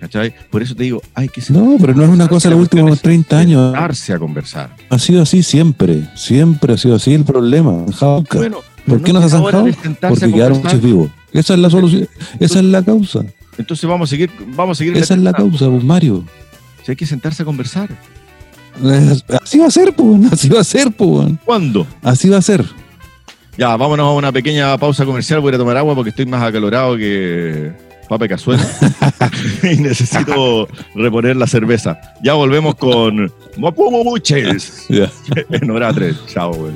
[0.00, 0.32] ¿Cachai?
[0.50, 3.00] Por eso te digo, hay que No, pero no es una cosa de los últimos
[3.02, 3.72] 30 años.
[3.72, 4.76] sentarse a conversar.
[4.90, 6.08] Ha sido así siempre.
[6.14, 7.84] Siempre ha sido así el problema.
[8.32, 9.66] Bueno, ¿Por qué no se ha zanjado?
[10.08, 11.10] Porque quedaron muchos vivos.
[11.32, 12.08] Esa es la solución.
[12.38, 13.24] Esa es la causa.
[13.58, 14.96] Entonces vamos a seguir, vamos a seguir.
[14.96, 16.24] Esa es la causa, pues, Mario.
[16.84, 17.90] Si hay que sentarse a conversar.
[19.42, 20.32] Así va a ser, pues.
[20.32, 21.32] Así va a ser, pues.
[21.44, 21.86] ¿Cuándo?
[22.02, 22.64] Así va a ser.
[23.58, 25.40] Ya, vámonos a una pequeña pausa comercial.
[25.40, 27.72] Voy a tomar agua porque estoy más acalorado que
[28.08, 28.64] papa de cazuela.
[29.64, 31.98] y necesito reponer la cerveza.
[32.22, 35.10] Ya volvemos con Mapuches Ya.
[35.50, 36.26] en hora 3.
[36.28, 36.72] Chao, güey.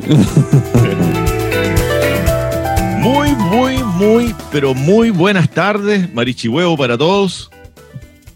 [2.98, 7.50] Muy, muy, muy, pero muy buenas tardes, Marichihuevo para todos,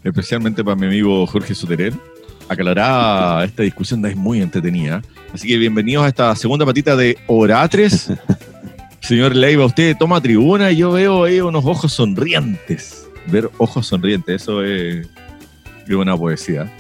[0.04, 1.94] especialmente para mi amigo Jorge Soterel.
[2.48, 5.02] Aclarada esta discusión es muy entretenida.
[5.32, 8.12] Así que bienvenidos a esta segunda patita de Oratres.
[9.00, 13.06] Señor Leiva, usted toma tribuna y yo veo ahí unos ojos sonrientes.
[13.26, 15.06] Ver ojos sonrientes, eso es,
[15.88, 16.72] es una poesía.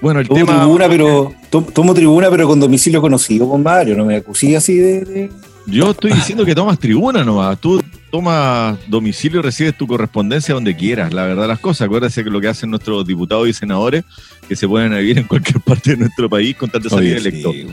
[0.00, 0.58] Bueno, el Tomo tema.
[0.60, 3.96] tribuna, pero, to- tomo tribuna, pero con domicilio conocido, con Mario.
[3.96, 5.00] No me acusé así de.
[5.04, 5.30] de-
[5.66, 7.58] Yo estoy diciendo que tomas tribuna nomás.
[7.58, 11.12] Tú tomas domicilio y recibes tu correspondencia donde quieras.
[11.12, 11.86] La verdad, las cosas.
[11.86, 14.04] Acuérdate que lo que hacen nuestros diputados y senadores
[14.48, 17.28] que se pueden vivir en cualquier parte de nuestro país con tal de salir sí,
[17.28, 17.50] electo.
[17.50, 17.66] güey.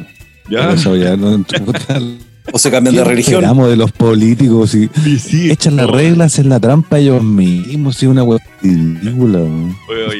[0.49, 0.59] ¿Ya?
[0.59, 1.99] Pero eso ya no- puta,
[2.51, 3.35] O se cambian ¿qué de religión.
[3.37, 5.49] esperamos de los políticos y Sí, sí.
[5.51, 7.95] echan las reglas en la trampa ellos mismos.
[7.97, 9.39] Sí, una hueá ridícula.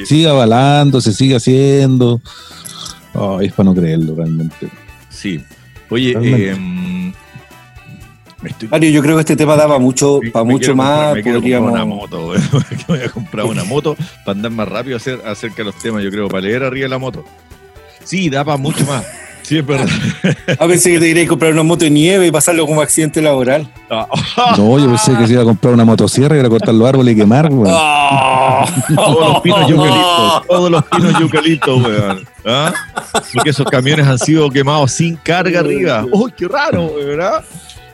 [0.04, 2.20] Sigue avalando, se sigue haciendo.
[3.14, 4.68] Ay, es para no creerlo realmente.
[5.08, 5.40] sí.
[5.88, 6.50] Oye, Realmente.
[6.50, 7.12] eh,
[8.44, 11.06] estoy- Mario, yo creo que este tema daba mucho, me- para me mucho quiero comprar-
[11.06, 11.14] más.
[11.14, 11.72] me quiero comprar Podríamos.
[11.72, 12.32] una moto,
[12.88, 16.10] voy a comprar una moto para andar más rápido hacer, acerca de los temas, yo
[16.10, 17.24] creo, para leer arriba de la moto.
[18.04, 19.04] Sí, da para mucho más.
[19.42, 19.86] Sí, es verdad.
[20.58, 23.68] A veces que te querías comprar una moto de nieve y pasarlo como accidente laboral.
[23.88, 24.08] Ah,
[24.58, 27.14] No, yo pensé que se iba a comprar una motosierra y era cortar los árboles
[27.14, 27.70] y quemar, güey.
[28.96, 32.28] Todos los pinos eucaliptos, todos los pinos eucaliptos, weón.
[32.44, 32.72] ¿Ah?
[33.34, 36.04] Porque esos camiones han sido quemados sin carga arriba.
[36.12, 37.20] ¡Uy, qué raro, weón!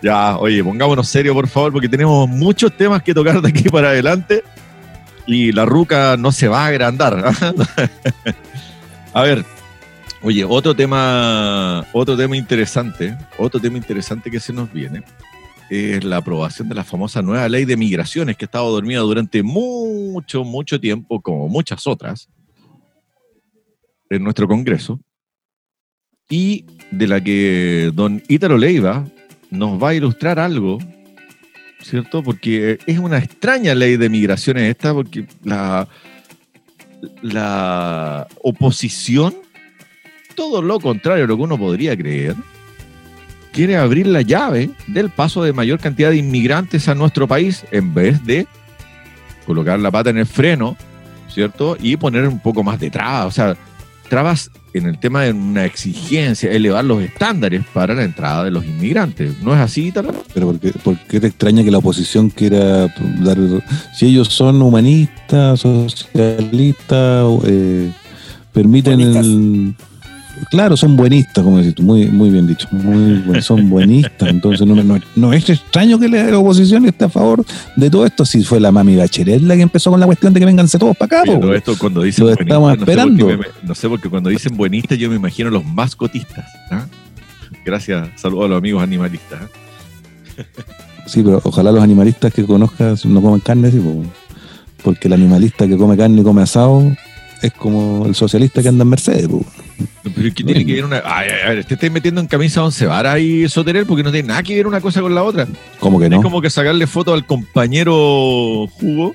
[0.03, 3.91] Ya, oye, pongámonos serio, por favor, porque tenemos muchos temas que tocar de aquí para
[3.91, 4.43] adelante.
[5.27, 7.23] Y la ruca no se va a agrandar.
[7.25, 7.55] ¿ah?
[9.15, 9.45] A ver,
[10.23, 15.05] oye, otro tema, otro tema interesante, otro tema interesante que se nos viene
[15.71, 19.43] es la aprobación de la famosa nueva ley de migraciones que ha estado dormida durante
[19.43, 22.29] mucho, mucho tiempo, como muchas otras,
[24.11, 25.01] en nuestro Congreso,
[26.29, 29.07] y de la que don Ítalo Leiva
[29.53, 30.79] nos va a ilustrar algo,
[31.81, 32.23] ¿cierto?
[32.23, 35.87] Porque es una extraña ley de migraciones esta, porque la,
[37.21, 39.35] la oposición,
[40.35, 42.35] todo lo contrario a lo que uno podría creer,
[43.53, 47.93] quiere abrir la llave del paso de mayor cantidad de inmigrantes a nuestro país en
[47.93, 48.47] vez de
[49.45, 50.79] colocar la pata en el freno,
[51.29, 51.77] ¿cierto?
[51.79, 53.57] Y poner un poco más de trabas, o sea,
[54.09, 58.65] trabas en el tema de una exigencia, elevar los estándares para la entrada de los
[58.65, 59.41] inmigrantes.
[59.43, 60.13] ¿No es así, Tarra?
[60.33, 62.89] Pero ¿por qué, por qué te extraña que la oposición quiera
[63.21, 63.39] dar...
[63.95, 67.91] Si ellos son humanistas, socialistas, eh,
[68.53, 69.75] permiten el
[70.51, 72.69] Claro, son buenistas, como decís tú, muy, muy bien dicho.
[72.71, 74.29] Muy son buenistas.
[74.29, 77.45] Entonces, no, no, es extraño que la oposición esté a favor
[77.77, 78.25] de todo esto.
[78.25, 80.97] Si fue la mami Bachelet la que empezó con la cuestión de que vénganse todos
[80.97, 81.33] para acá.
[81.33, 83.29] Todo esto cuando dicen lo estamos esperando.
[83.63, 86.45] No sé, porque cuando dicen buenistas, yo me imagino los mascotistas.
[86.71, 86.87] ¿ah?
[87.65, 89.41] Gracias, saludos a los amigos animalistas.
[89.43, 90.43] ¿ah?
[91.07, 93.81] Sí, pero ojalá los animalistas que conozcas no coman carne, sí,
[94.83, 96.83] porque el animalista que come carne y come asado
[97.43, 99.29] es como el socialista que anda en Mercedes.
[100.03, 101.03] Pero ¿qué tiene que ver una.?
[101.05, 104.29] Ay, a ver, te estás metiendo en camisa once varas ahí, Soterel, porque no tiene
[104.29, 105.47] nada que ver una cosa con la otra.
[105.79, 106.17] ¿Cómo que no?
[106.17, 109.15] Es como que sacarle foto al compañero Jugo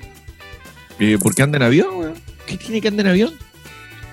[0.98, 2.14] eh, porque anda en avión,
[2.46, 3.34] ¿Qué tiene que andar en avión?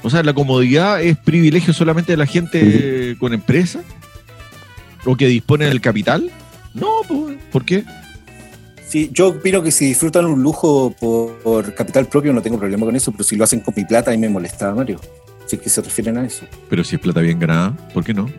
[0.04, 3.82] O sea, la comodidad es privilegio solamente de la gente con empresa
[5.06, 6.30] o que dispone del capital.
[6.74, 7.86] No, pues, ¿por qué?
[8.88, 12.96] Sí, yo opino que si disfrutan un lujo por, capital propio no tengo problema con
[12.96, 15.00] eso, pero si lo hacen con mi plata ahí me molesta, Mario.
[15.46, 16.46] Si es que se refieren a eso.
[16.70, 18.30] Pero si es plata bien ganada, ¿por qué no?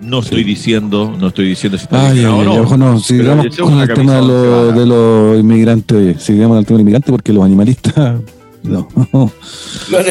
[0.00, 2.92] No estoy diciendo, no estoy diciendo si está bien ganado o no.
[2.92, 3.00] no.
[3.00, 6.18] Sigamos con el tema de, lo, de los inmigrantes, oye.
[6.18, 7.94] Sigamos con el tema de los inmigrantes porque los animalistas
[8.62, 8.88] no.
[9.90, 10.06] Los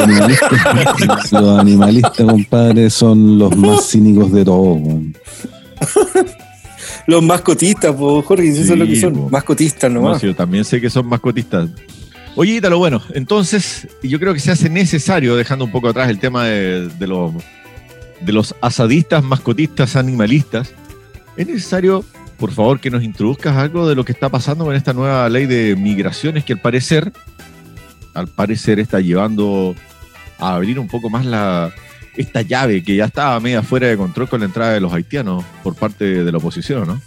[0.00, 4.78] animalistas, los animalistas, compadre, son los más cínicos de todos.
[7.06, 9.30] Los mascotistas, pues, Jorge, eso es lo que son.
[9.30, 10.22] Mascotistas nomás.
[10.22, 11.68] yo también sé que son mascotistas.
[12.34, 16.18] Oye, Ítalo, bueno, entonces yo creo que se hace necesario, dejando un poco atrás el
[16.18, 17.34] tema de, los,
[18.20, 20.72] de los asadistas, mascotistas, animalistas,
[21.36, 22.02] es necesario,
[22.38, 25.44] por favor, que nos introduzcas algo de lo que está pasando con esta nueva ley
[25.44, 27.12] de migraciones que al parecer,
[28.14, 29.74] al parecer está llevando
[30.38, 31.70] a abrir un poco más la,
[32.16, 35.44] esta llave que ya estaba media fuera de control con la entrada de los haitianos
[35.62, 37.00] por parte de la oposición, ¿no?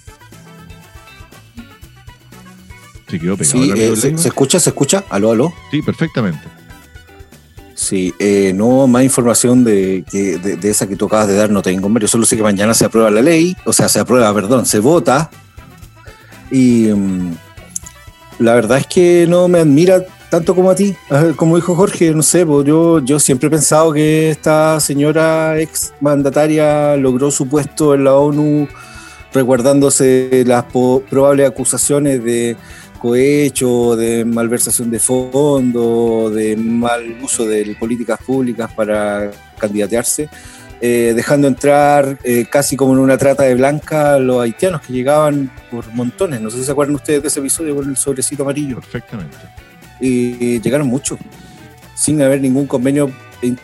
[3.07, 3.63] Se quedó pegado.
[3.63, 4.59] Sí, eh, se, escucha?
[4.59, 5.03] ¿Se escucha?
[5.09, 5.53] ¿Aló, aló?
[5.71, 6.39] Sí, perfectamente.
[7.75, 11.61] Sí, eh, no más información de, que, de, esa que tú acabas de dar no
[11.61, 14.65] tengo, Yo solo sé que mañana se aprueba la ley, o sea, se aprueba, perdón,
[14.65, 15.29] se vota.
[16.51, 17.35] Y mm,
[18.39, 20.95] la verdad es que no me admira tanto como a ti.
[21.35, 25.93] Como dijo Jorge, no sé, pues yo, yo siempre he pensado que esta señora ex
[26.01, 28.67] mandataria logró su puesto en la ONU
[29.33, 32.55] reguardándose las probables acusaciones de
[33.05, 40.27] cohecho, de malversación de fondos, de mal uso de políticas públicas para candidatearse,
[40.81, 44.91] eh, dejando entrar eh, casi como en una trata de blanca a los haitianos que
[44.91, 46.41] llegaban por montones.
[46.41, 48.77] No sé si se acuerdan ustedes de ese episodio con el sobrecito amarillo.
[48.77, 49.37] Perfectamente.
[50.01, 51.19] Y llegaron muchos,
[51.93, 53.11] sin haber ningún convenio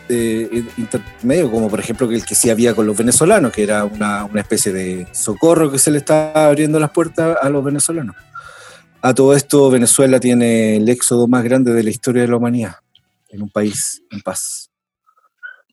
[0.08, 4.24] eh, intermedio, como por ejemplo el que sí había con los venezolanos, que era una,
[4.24, 8.14] una especie de socorro que se le estaba abriendo las puertas a los venezolanos.
[9.02, 12.76] A todo esto, Venezuela tiene el éxodo más grande de la historia de la humanidad,
[13.30, 14.70] en un país en paz.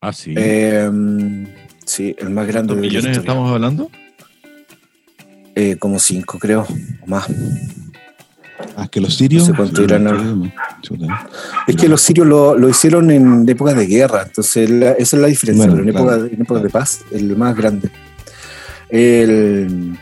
[0.02, 0.34] Ah, sí.
[0.36, 1.46] Em,
[1.86, 3.92] sí, el más grande de millones estamos hablando?
[5.54, 6.66] Eh, como cinco, creo,
[7.04, 7.28] o más.
[8.76, 9.48] Ah, que los sirios.
[9.48, 10.52] No sé cuánto irán
[11.68, 15.28] Es que los sirios lo, lo, hicieron en épocas de guerra, entonces esa es la
[15.28, 15.68] diferencia.
[15.68, 17.92] pero en, épocas de paz, el más grande.
[18.90, 20.00] El,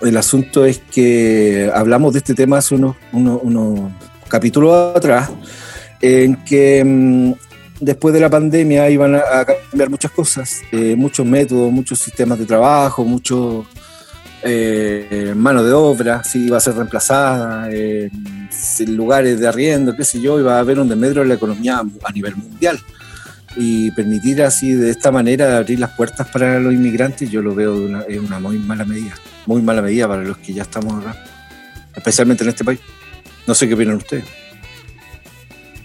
[0.00, 3.92] el asunto es que hablamos de este tema hace unos, unos,
[4.28, 5.30] capítulos atrás,
[6.00, 7.32] en que mm,
[7.80, 12.46] después de la pandemia iban a, cambiar muchas cosas, eh, muchos métodos, muchos sistemas de
[12.46, 13.66] trabajo, muchos
[14.42, 18.10] eh, mano de obra, si iba a ser reemplazada, eh,
[18.86, 22.12] lugares de arriendo, qué sé yo, iba a haber un desmedro en la economía a
[22.12, 22.78] nivel mundial
[23.56, 27.74] y permitir así de esta manera abrir las puertas para los inmigrantes, yo lo veo
[27.76, 29.14] una, es una muy mala medida,
[29.46, 31.24] muy mala medida para los que ya estamos acá,
[31.94, 32.80] especialmente en este país.
[33.46, 34.24] No sé qué opinan ustedes.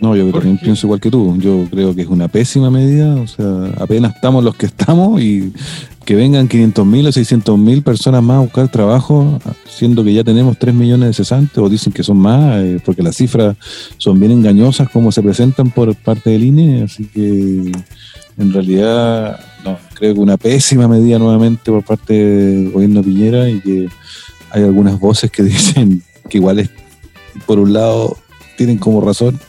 [0.02, 1.38] No, yo también pienso igual que tú.
[1.38, 3.14] Yo creo que es una pésima medida.
[3.22, 5.54] O sea, apenas estamos los que estamos y
[6.06, 9.40] que vengan 500.000 o 600.000 personas más a buscar trabajo,
[9.70, 13.04] siendo que ya tenemos 3 millones de cesantes, o dicen que son más, eh, porque
[13.04, 13.56] las cifras
[13.98, 16.82] son bien engañosas como se presentan por parte del INE.
[16.82, 17.72] Así que
[18.40, 23.62] en realidad, no, creo que una pésima medida nuevamente por parte del gobierno Piñera y
[23.62, 23.88] que
[24.50, 26.72] hay algunas voces que dicen que igual es,
[27.46, 28.18] por un lado,
[28.58, 29.40] tienen como razón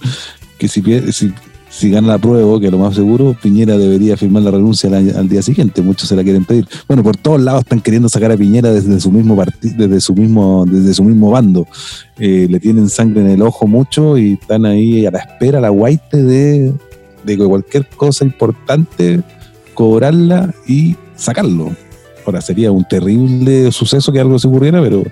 [0.62, 1.34] que si, si,
[1.68, 5.42] si gana la prueba, que lo más seguro, Piñera debería firmar la renuncia al, día
[5.42, 5.82] siguiente.
[5.82, 6.68] Muchos se la quieren pedir.
[6.86, 10.14] Bueno, por todos lados están queriendo sacar a Piñera desde su mismo partido, desde su
[10.14, 11.66] mismo, desde su mismo bando.
[12.16, 15.62] Eh, le tienen sangre en el ojo mucho y están ahí a la espera, a
[15.62, 16.72] la guaite de,
[17.24, 19.20] de cualquier cosa importante,
[19.74, 21.74] cobrarla y sacarlo.
[22.24, 25.02] Ahora sería un terrible suceso que algo se ocurriera, pero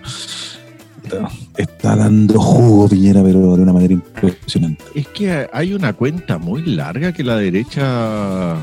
[1.57, 4.85] está dando jugo Piñera, pero de una manera impresionante.
[4.95, 8.57] Es que hay una cuenta muy larga que la derecha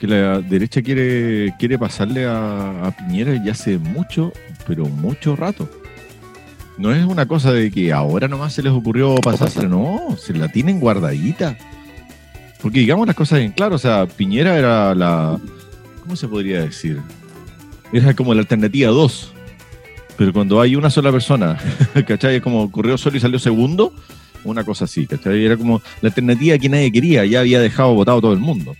[0.00, 4.32] que la derecha quiere, quiere pasarle a, Piñera ya hace mucho,
[4.66, 5.68] pero mucho rato.
[6.78, 10.48] No es una cosa de que ahora nomás se les ocurrió pasársela, no, se la
[10.48, 11.58] tienen guardadita.
[12.62, 15.38] Porque digamos las cosas bien claro, o sea, Piñera era la,
[16.02, 17.00] ¿cómo se podría decir?
[17.92, 19.34] Era como la alternativa 2
[20.20, 21.56] pero cuando hay una sola persona,
[22.06, 22.36] ¿cachai?
[22.36, 23.94] Es como ocurrió solo y salió segundo,
[24.44, 25.46] una cosa así, ¿cachai?
[25.46, 28.76] Era como la alternativa que nadie quería, ya había dejado votado todo el mundo.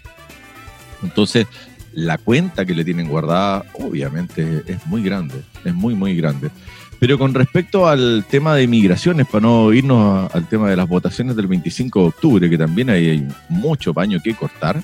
[1.03, 1.47] Entonces,
[1.95, 6.51] la cuenta que le tienen guardada, obviamente, es muy grande, es muy, muy grande.
[6.99, 11.36] Pero con respecto al tema de migraciones, para no irnos al tema de las votaciones
[11.36, 14.82] del 25 de octubre, que también hay mucho paño que cortar,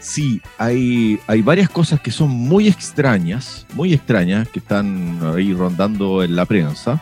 [0.00, 6.22] Sí, hay, hay varias cosas que son muy extrañas, muy extrañas, que están ahí rondando
[6.22, 7.00] en la prensa.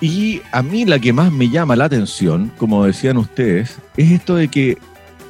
[0.00, 4.36] Y a mí la que más me llama la atención, como decían ustedes, es esto
[4.36, 4.78] de que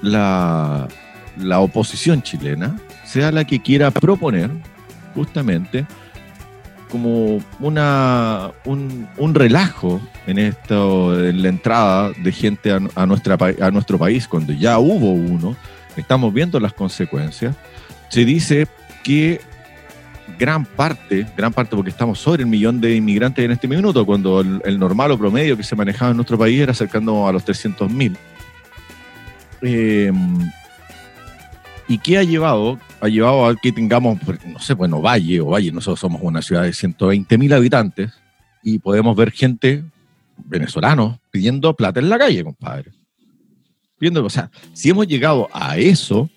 [0.03, 0.89] la,
[1.39, 4.51] la oposición chilena sea la que quiera proponer
[5.15, 5.87] justamente
[6.91, 13.39] como una, un, un, relajo en esto, en la entrada de gente a, a, nuestra,
[13.61, 15.57] a nuestro país, cuando ya hubo uno,
[15.97, 17.57] estamos viendo las consecuencias.
[18.09, 18.67] Se dice
[19.03, 19.41] que
[20.39, 24.41] gran parte, gran parte porque estamos sobre el millón de inmigrantes en este minuto, cuando
[24.41, 27.91] el, normal o promedio que se manejaba en nuestro país era acercando a los 300
[27.91, 28.17] mil.
[29.63, 30.51] Em,
[31.89, 32.79] ¿Y qué ha llevado?
[33.01, 36.63] Ha llevado a que tengamos, no sé, bueno, Valle o Valle, nosotros somos una ciudad
[36.63, 38.13] de 120 mil habitantes
[38.63, 39.83] y podemos ver gente,
[40.37, 43.00] venezolanos, pidiendo plata en la calle, compadre
[44.01, 46.31] viendo, o sea, si hemos llegado a eso,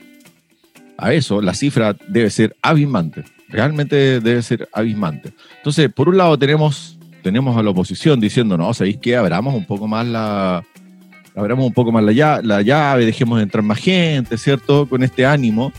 [0.98, 5.34] a eso, la cifra debe ser abismante, realmente debe ser abismante.
[5.58, 9.16] Entonces, por un lado tenemos, tenemos a la oposición diciendo, no, ¿sabéis qué?
[9.16, 10.64] Abramos un poco más la,
[11.36, 14.88] abramos un poco más la, la llave, dejemos de entrar más gente, ¿cierto?
[14.88, 15.72] Con este ánimo.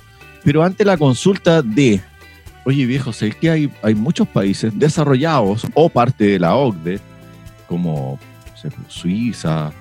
[0.42, 2.00] Pero ante la consulta de,
[2.64, 7.00] oye viejo, ¿sabéis que hay, hay muchos países desarrollados o parte de la OCDE,
[7.68, 8.18] como
[8.88, 9.72] Suiza,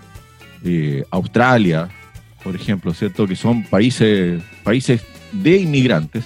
[0.63, 1.89] eh, Australia,
[2.43, 3.27] por ejemplo, ¿cierto?
[3.27, 5.01] Que son países, países
[5.31, 6.25] de inmigrantes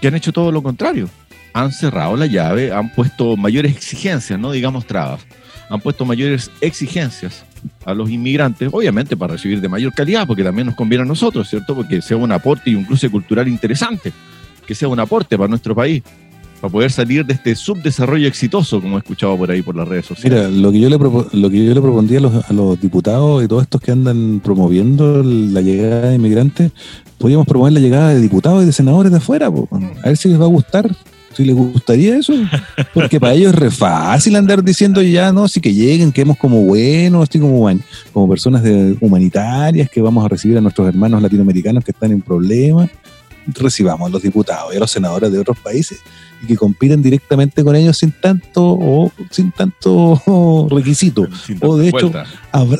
[0.00, 1.08] que han hecho todo lo contrario.
[1.52, 5.24] Han cerrado la llave, han puesto mayores exigencias, no digamos trabas,
[5.70, 7.44] han puesto mayores exigencias
[7.84, 11.48] a los inmigrantes, obviamente para recibir de mayor calidad, porque también nos conviene a nosotros,
[11.48, 11.74] ¿cierto?
[11.74, 14.12] Porque sea un aporte y un cruce cultural interesante,
[14.66, 16.02] que sea un aporte para nuestro país
[16.64, 20.06] para poder salir de este subdesarrollo exitoso, como he escuchado por ahí por las redes
[20.06, 20.48] sociales.
[20.48, 23.64] Mira, lo que yo le, lo que yo le propondría a los, diputados y todos
[23.64, 26.72] estos que andan promoviendo la llegada de inmigrantes,
[27.18, 30.40] podríamos promover la llegada de diputados y de senadores de afuera, a ver si les
[30.40, 30.90] va a gustar.
[31.34, 32.32] Si les gustaría eso,
[32.94, 36.38] porque para ellos es re fácil andar diciendo ya, no, sí que lleguen, que hemos
[36.38, 37.68] como buenos, así como,
[38.12, 42.22] como personas de, humanitarias, que vamos a recibir a nuestros hermanos latinoamericanos que están en
[42.22, 42.88] problemas
[43.46, 46.00] recibamos a los diputados y a los senadores de otros países
[46.42, 51.26] y que compiten directamente con ellos sin tanto o sin tanto requisito.
[51.60, 52.12] o de hecho,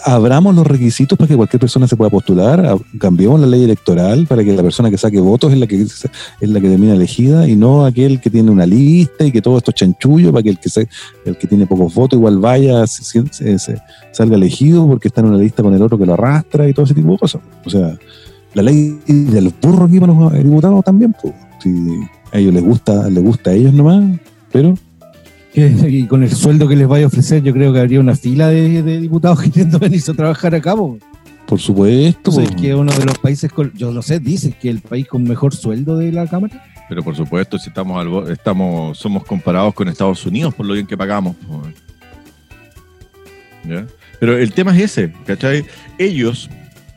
[0.05, 4.45] abramos los requisitos para que cualquier persona se pueda postular, cambiemos la ley electoral para
[4.45, 6.09] que la persona que saque votos es la que es
[6.41, 9.71] la que termina elegida y no aquel que tiene una lista y que todo esto
[9.71, 10.89] es chanchullo para que el que
[11.25, 15.75] el que tiene pocos votos igual vaya salga elegido porque está en una lista con
[15.75, 17.43] el otro que lo arrastra y todo ese tipo de cosas.
[17.65, 17.97] O sea,
[18.55, 21.34] la ley del burro aquí para los diputados también, pues.
[21.61, 21.70] Si
[22.32, 24.18] a ellos les gusta, les gusta a ellos nomás,
[24.52, 24.74] pero.
[25.57, 28.48] Y con el sueldo que les vaya a ofrecer, yo creo que habría una fila
[28.48, 30.98] de, diputados queriendo venirse a trabajar a cabo.
[31.46, 32.40] Por supuesto.
[32.40, 35.22] es que uno de los países, con, yo no sé, dice que el país con
[35.22, 36.64] mejor sueldo de la Cámara.
[36.88, 40.86] Pero por supuesto, si estamos, al, estamos somos comparados con Estados Unidos por lo bien
[40.86, 41.36] que pagamos.
[43.68, 43.86] ¿Ya?
[44.18, 45.64] Pero el tema es ese, ¿cachai?
[45.98, 46.50] Ellos,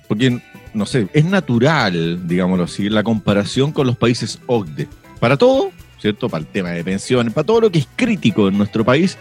[0.08, 0.42] porque,
[0.74, 4.88] no sé, es natural, digámoslo así, la comparación con los países OCDE.
[5.20, 6.30] Para todo, ¿cierto?
[6.30, 9.18] Para el tema de pensiones, para todo lo que es crítico en nuestro país,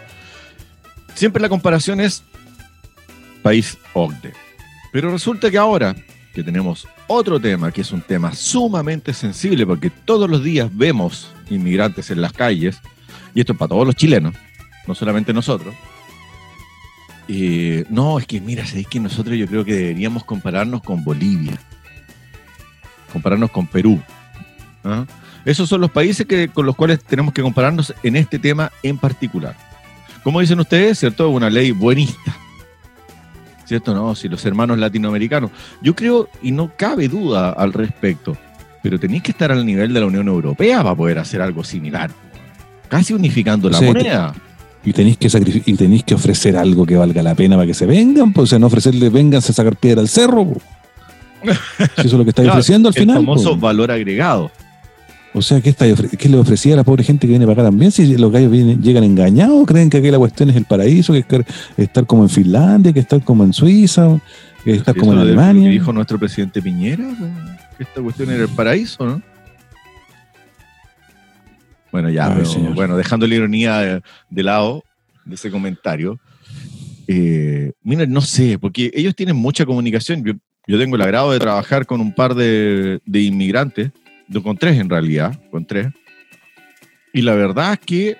[1.15, 2.23] siempre la comparación es
[3.41, 4.33] país OCDE.
[4.91, 5.95] Pero resulta que ahora
[6.33, 11.31] que tenemos otro tema, que es un tema sumamente sensible, porque todos los días vemos
[11.49, 12.79] inmigrantes en las calles,
[13.33, 14.35] y esto es para todos los chilenos,
[14.85, 15.73] no solamente nosotros.
[17.27, 21.59] Eh, no, es que mira, es que nosotros yo creo que deberíamos compararnos con Bolivia,
[23.11, 24.01] compararnos con Perú.
[24.83, 25.05] ¿ah?
[25.43, 28.97] Esos son los países que, con los cuales tenemos que compararnos en este tema en
[28.97, 29.55] particular.
[30.23, 31.29] Como dicen ustedes, ¿cierto?
[31.29, 32.35] Una ley buenista.
[33.65, 33.93] ¿Cierto?
[33.93, 35.51] No, si los hermanos latinoamericanos.
[35.81, 38.37] Yo creo, y no cabe duda al respecto,
[38.81, 42.11] pero tenéis que estar al nivel de la Unión Europea para poder hacer algo similar.
[42.87, 44.33] Casi unificando la moneda.
[44.87, 45.27] Y tenéis que
[45.65, 48.47] y tenéis que ofrecer algo que valga la pena para que se vengan, pues o
[48.47, 50.53] sea, no ofrecerle vénganse a sacar piedra al cerro.
[51.43, 51.59] Si eso
[52.07, 53.17] es lo que estáis Claro, ofreciendo al el final.
[53.17, 53.57] famoso po.
[53.57, 54.49] valor agregado.
[55.33, 57.69] O sea, ¿qué, ofre- qué le ofrecía a la pobre gente que viene para acá
[57.69, 57.91] también?
[57.91, 61.19] Si los gallos vienen, llegan engañados, creen que aquí la cuestión es el paraíso, que
[61.19, 61.45] es
[61.77, 64.19] estar como en Finlandia, que estar como en Suiza,
[64.63, 65.69] que estar como en de- Alemania.
[65.69, 67.03] dijo nuestro presidente Piñera,
[67.77, 69.21] que esta cuestión era el paraíso, ¿no?
[71.97, 72.75] Bueno, ya, Ay, pero, señor.
[72.75, 74.83] bueno, dejando la ironía de, de lado
[75.25, 76.19] de ese comentario,
[77.07, 80.23] eh, mira, no sé, porque ellos tienen mucha comunicación.
[80.23, 80.33] Yo,
[80.67, 83.89] yo tengo el agrado de trabajar con un par de, de inmigrantes,
[84.43, 85.87] con tres en realidad, con tres.
[87.13, 88.17] Y la verdad es que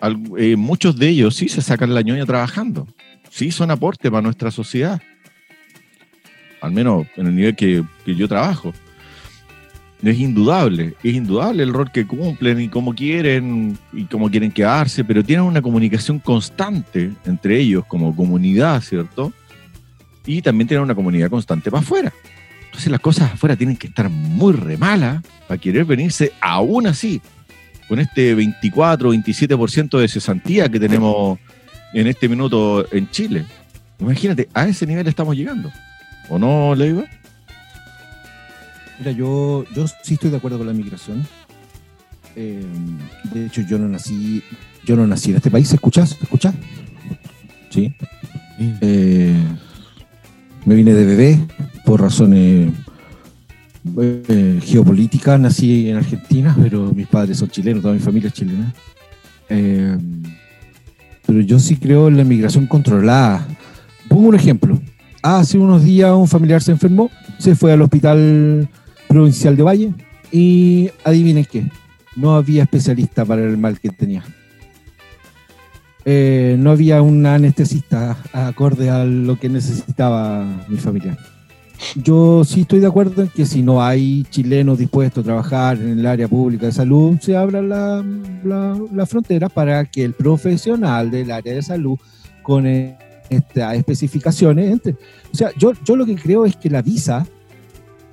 [0.00, 2.88] al- eh, muchos de ellos sí se sacan la ñoña trabajando,
[3.30, 5.00] sí son aporte para nuestra sociedad
[6.60, 8.74] al menos en el nivel que, que yo trabajo.
[10.02, 15.04] Es indudable, es indudable el rol que cumplen y cómo quieren y cómo quieren quedarse,
[15.04, 19.32] pero tienen una comunicación constante entre ellos como comunidad, ¿cierto?
[20.24, 22.12] Y también tienen una comunidad constante para afuera.
[22.66, 27.20] Entonces las cosas afuera tienen que estar muy re malas para querer venirse aún así,
[27.88, 31.38] con este 24 27% de cesantía que tenemos
[31.92, 33.44] en este minuto en Chile.
[33.98, 35.70] Imagínate, a ese nivel estamos llegando.
[36.30, 37.04] ¿O no, Leiva?
[39.00, 41.26] Mira, yo, yo sí estoy de acuerdo con la migración.
[42.36, 42.62] Eh,
[43.32, 44.42] de hecho, yo no nací,
[44.84, 45.68] yo no nací en este país.
[45.68, 46.04] ¿Se escucha?
[47.70, 47.94] Sí.
[48.82, 49.42] Eh,
[50.66, 51.40] me vine de bebé
[51.86, 52.74] por razones
[53.98, 55.40] eh, geopolíticas.
[55.40, 58.74] Nací en Argentina, pero mis padres son chilenos, toda mi familia es chilena.
[59.48, 63.48] Pero yo sí creo en la migración controlada.
[64.10, 64.78] Pongo un ejemplo.
[65.22, 68.68] Hace unos días un familiar se enfermó, se fue al hospital
[69.10, 69.92] provincial de Valle
[70.30, 71.64] y adivinen qué,
[72.14, 74.24] no había especialista para el mal que tenía.
[76.04, 81.18] Eh, no había un anestesista acorde a lo que necesitaba mi familiar.
[81.96, 85.98] Yo sí estoy de acuerdo en que si no hay chilenos dispuestos a trabajar en
[85.98, 88.04] el área pública de salud, se abra la,
[88.44, 91.98] la, la frontera para que el profesional del área de salud
[92.42, 92.96] con eh,
[93.28, 94.92] estas especificaciones entre.
[95.32, 97.26] O sea, yo, yo lo que creo es que la visa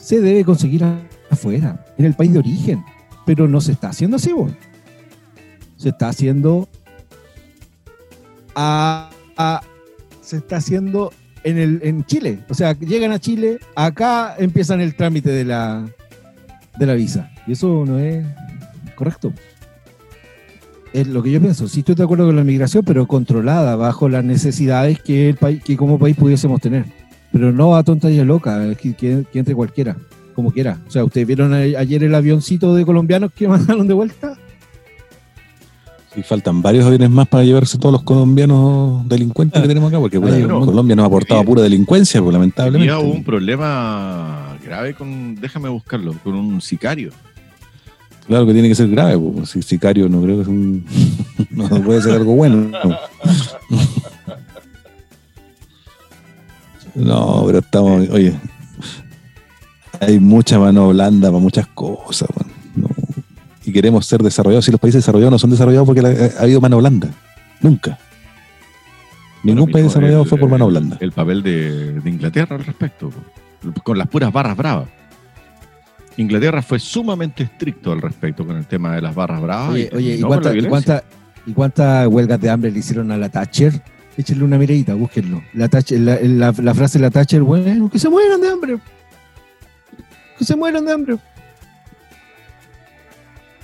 [0.08, 0.86] se debe conseguir
[1.30, 2.82] afuera, en el país de origen,
[3.26, 4.54] pero no se está haciendo así, vos.
[5.76, 6.70] Se está haciendo
[10.22, 11.12] se está haciendo
[11.44, 12.40] en, el, en Chile.
[12.48, 15.86] O sea, llegan a Chile, acá empiezan el trámite de la,
[16.80, 17.30] de la visa.
[17.46, 18.26] Y eso no es
[18.96, 19.34] correcto.
[20.94, 21.68] Es lo que yo pienso.
[21.68, 25.62] Sí estoy de acuerdo con la migración, pero controlada, bajo las necesidades que, el país,
[25.62, 26.86] que como país pudiésemos tener.
[27.38, 29.96] Pero no a tonta y a loca, que, que- que entre cualquiera,
[30.34, 30.80] como quiera.
[30.88, 34.34] O sea, ¿ustedes vieron a- ayer el avioncito de colombianos que mandaron de vuelta?
[36.16, 40.18] Y faltan varios aviones más para llevarse todos los colombianos delincuentes que tenemos acá, porque
[40.18, 40.66] Ay, no.
[40.66, 42.92] Colombia nos ha aportado pura delincuencia, pues, lamentablemente.
[42.92, 47.12] Había un problema grave con, déjame buscarlo, con un sicario.
[48.26, 50.84] Claro que tiene que ser grave, pues, si sicario no creo que es un,
[51.52, 52.72] no puede ser algo bueno.
[56.98, 58.34] No, pero estamos, oye,
[60.00, 62.28] hay mucha mano blanda para muchas cosas.
[62.76, 62.88] No.
[63.64, 64.66] Y queremos ser desarrollados.
[64.66, 67.10] Si los países desarrollados no son desarrollados porque la- ha habido mano blanda.
[67.62, 67.98] Nunca.
[69.44, 70.98] Ningún Bueno, país desarrollado el- fue por mano blanda.
[71.00, 73.12] El papel de, de Inglaterra al respecto,
[73.84, 74.88] con las puras barras bravas.
[76.18, 79.70] Inglaterra fue sumamente estricto al respecto con el tema de las barras bravas.
[79.74, 80.22] Oye, oye, ¿y y
[80.66, 81.04] cuánta,
[81.46, 83.82] y cuántas huelgas de hambre le hicieron a la Thatcher?
[84.18, 85.44] Échenle una miradita, búsquenlo.
[85.54, 88.78] La, la, la- la frase de la Thatcher, bueno, que se mueran de hambre.
[90.40, 91.18] Que se mueran de hambre.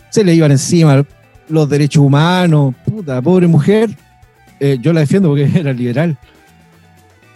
[0.09, 1.03] Se le iban encima
[1.49, 2.75] los derechos humanos.
[2.85, 3.89] Puta, pobre mujer.
[4.59, 6.17] Eh, yo la defiendo porque era liberal.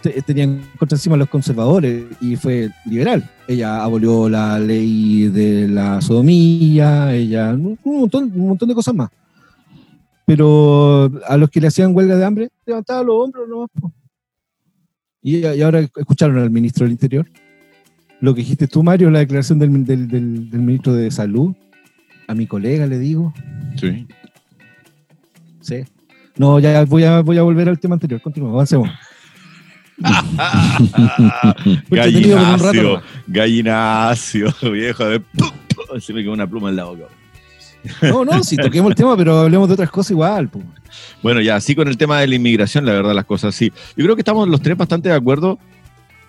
[0.02, 3.28] te- tenían contra encima los conservadores y fue liberal.
[3.48, 9.10] Ella abolió la ley de la sodomía, ella, un montón, un montón de cosas más.
[10.28, 13.70] Pero a los que le hacían huelga de hambre, levantaban los hombros nomás.
[13.80, 13.90] po.
[15.22, 17.26] Y, y ahora escucharon al ministro del Interior.
[18.20, 21.54] Lo que dijiste tú, Mario, la declaración del, del- del- del ministro de Salud.
[22.26, 23.32] A mi colega le digo.
[23.80, 24.06] Sí.
[25.62, 25.84] Sí.
[26.36, 28.20] No, ya voy a, voy a volver al tema anterior.
[28.20, 28.90] Continuamos, avancemos.
[31.90, 35.22] Gallinacio, gallinacio, viejo de...
[36.00, 37.04] Se me quedó una pluma en la boca.
[38.02, 40.50] No, no, si toquemos el tema, pero hablemos de otras cosas igual.
[41.22, 43.72] Bueno, ya, así con el tema de la inmigración, la verdad, las cosas sí.
[43.96, 45.58] Yo creo que estamos los tres bastante de acuerdo,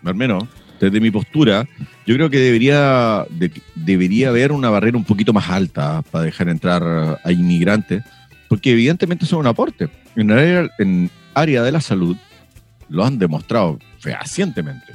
[0.03, 0.43] al menos
[0.79, 1.67] desde mi postura.
[2.05, 6.49] Yo creo que debería, de- debería haber una barrera un poquito más alta para dejar
[6.49, 8.03] entrar a inmigrantes,
[8.47, 9.89] porque evidentemente son un aporte.
[10.15, 12.15] En área, en área de la salud
[12.89, 14.93] lo han demostrado fehacientemente.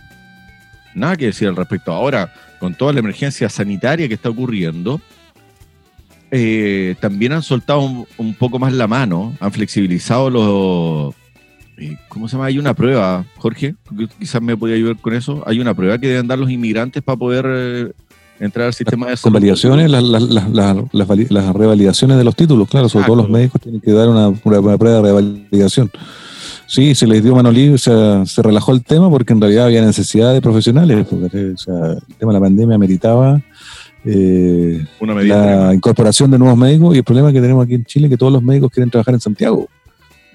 [0.95, 1.93] Nada que decir al respecto.
[1.93, 5.01] Ahora, con toda la emergencia sanitaria que está ocurriendo,
[6.37, 11.15] eh, también han soltado un, un poco más la mano, han flexibilizado los...
[11.79, 12.47] eh, ¿Cómo se llama?
[12.47, 13.77] Hay una prueba, Jorge,
[14.19, 15.45] quizás me podía ayudar con eso.
[15.47, 17.93] Hay una prueba que deben dar los inmigrantes para poder eh,
[18.41, 19.35] entrar al sistema de Con salud.
[19.35, 23.15] validaciones, las, las, las, las, las vali- las revalidaciones de los títulos, claro, sobre todo
[23.15, 23.29] Exacto.
[23.33, 25.91] los médicos tienen que dar una, una- una prueba de revalidación.
[26.67, 29.67] Sí, se les dio mano libre, o sea, se relajó el tema porque en realidad
[29.67, 33.41] había necesidad de profesionales, porque o sea, el tema de la pandemia meritaba
[34.05, 38.07] eh, Una la incorporación de nuevos médicos y el problema que tenemos aquí en Chile
[38.07, 39.69] es que todos los médicos quieren trabajar en Santiago.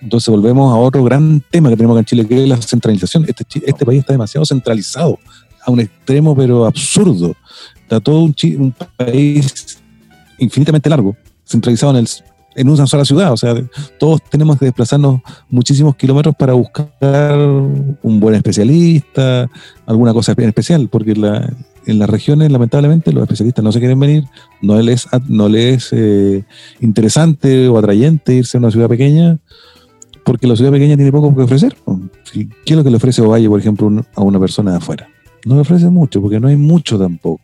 [0.02, 3.26] Entonces volvemos a otro gran tema que tenemos acá en Chile, que es la centralización.
[3.28, 5.20] Este, este país está demasiado centralizado,
[5.66, 7.36] a un extremo pero absurdo.
[7.82, 9.78] Está todo un, un país
[10.38, 12.08] infinitamente largo, centralizado en, el,
[12.56, 13.34] en una sola ciudad.
[13.34, 13.54] O sea,
[14.00, 19.50] todos tenemos que desplazarnos muchísimos kilómetros para buscar un buen especialista,
[19.86, 21.52] alguna cosa en especial, porque la-
[21.86, 24.24] en las regiones, lamentablemente, los especialistas no se quieren venir,
[24.62, 26.44] no les, no les es eh,
[26.82, 29.38] interesante o atrayente irse a una ciudad pequeña,
[30.24, 31.76] porque la ciudad pequeña tiene poco que ofrecer.
[32.34, 35.08] ¿Qué es lo que le ofrece Ovalle, por ejemplo, un- a una persona de afuera?
[35.46, 37.42] No le ofrece mucho, porque no hay mucho tampoco.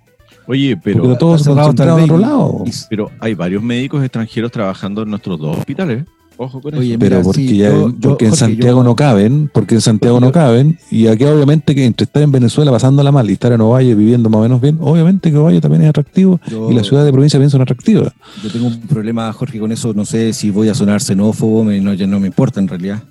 [0.47, 2.63] Oye, Porque pero, está todo está cerrado concentrado en hasta otro lado.
[2.89, 6.05] pero hay varios médicos extranjeros trabajando en nuestros dos hospitales.
[6.37, 6.99] Ojo con Oye, eso.
[6.99, 9.81] Pero Mira, porque, sí, ya, yo- yo, porque en Santiago yo- no caben, porque en
[9.81, 13.51] Santiago no caben, y aquí obviamente que entre estar en Venezuela pasándola mal y estar
[13.53, 16.75] en Ovalle viviendo más o menos bien, obviamente que Ovalle también es atractivo yo- y
[16.75, 18.11] las ciudades de provincia también son atractivas.
[18.43, 19.93] Yo tengo un problema, Jorge, con eso.
[19.93, 23.01] No sé si voy a sonar xenófobo, me- no, ya no me importa en realidad.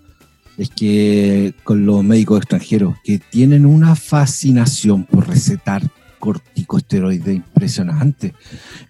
[0.59, 5.83] Es que con los médicos extranjeros que tienen una fascinación por recetar
[6.25, 8.35] corticosteroides impresionante.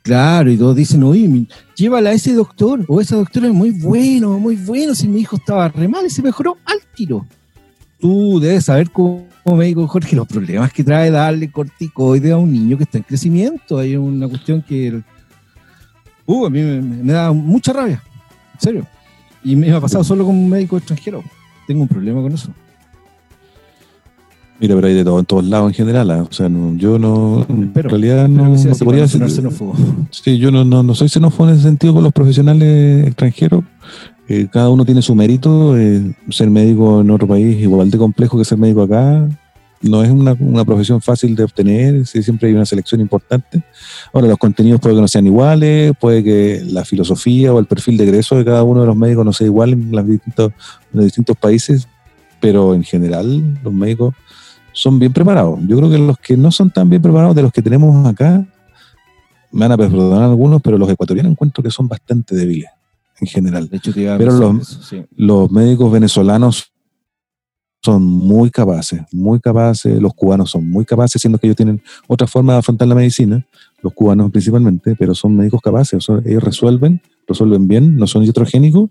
[0.03, 4.39] Claro, y todos dicen, oye, llévala a ese doctor, o ese doctor es muy bueno,
[4.39, 7.27] muy bueno, si mi hijo estaba re mal y se mejoró al tiro.
[7.99, 12.77] Tú debes saber como médico, Jorge, los problemas que trae darle corticoides a un niño
[12.77, 13.79] que está en crecimiento.
[13.79, 15.03] Hay una cuestión que
[16.27, 18.03] Uh, a mí me da mucha rabia,
[18.55, 18.87] en serio.
[19.43, 21.23] Y me ha pasado solo con un médico extranjero.
[21.67, 22.51] Tengo un problema con eso.
[24.61, 26.11] Mira, pero hay de todo en todos lados en general.
[26.11, 26.23] ¿ah?
[26.29, 29.29] O sea, no- yo no, en realidad no, no te podría decir.
[29.29, 29.75] xenófobo.
[30.11, 33.65] Sí, yo no, no, no soy xenófobo en ese sentido con los profesionales extranjeros.
[34.29, 35.77] Eh, cada uno tiene su mérito.
[35.77, 39.29] eh, ser médico en otro país igual de complejo que ser médico acá.
[39.83, 43.63] No es una, una profesión fácil de obtener, sí, siempre hay una selección importante.
[44.15, 47.99] Ahora, los contenidos puede que no sean iguales, puede que la filosofía o el perfil
[47.99, 50.53] de egreso de cada uno de los médicos no sea igual en, las distintos,
[50.91, 51.87] en los distintos países,
[52.41, 54.15] pero en general los médicos
[54.75, 55.59] son bien preparados.
[55.67, 58.45] Yo creo que los que no son tan bien preparados de los que tenemos acá,
[59.53, 62.69] me van a perdonar algunos, pero los ecuatorianos encuentro que son bastante débiles
[63.21, 63.69] en general.
[63.69, 65.05] De hecho, te iba a Pero los- eso, sí.
[65.17, 66.73] Los médicos venezolanos
[67.83, 72.27] son muy capaces, muy capaces, los cubanos son muy capaces, siendo que ellos tienen otra
[72.27, 73.47] forma de afrontar la medicina,
[73.83, 78.89] los cubanos principalmente, pero son médicos capaces, son- ellos resuelven, resuelven bien, no son heterogénicos,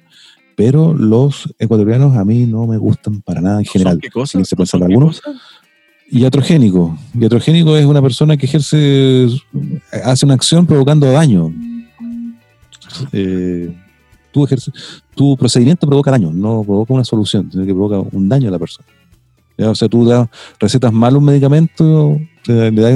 [0.56, 3.94] pero los ecuatorianos a mí no me gustan para nada en general.
[3.96, 4.48] ¿Son qué cosas?
[4.48, 5.22] ¿Son qué algunos.
[5.22, 5.42] cosas?
[6.14, 6.96] Iatrogénico.
[7.20, 9.28] Iatrogénico es una persona que ejerce,
[10.04, 11.52] hace una acción provocando daño.
[13.12, 13.76] Eh,
[14.32, 14.48] tu,
[15.16, 18.60] tu procedimiento provoca daño, no provoca una solución, sino que provoca un daño a la
[18.60, 18.88] persona.
[19.58, 20.28] O sea, tú das,
[20.60, 22.94] recetas mal un medicamento, le das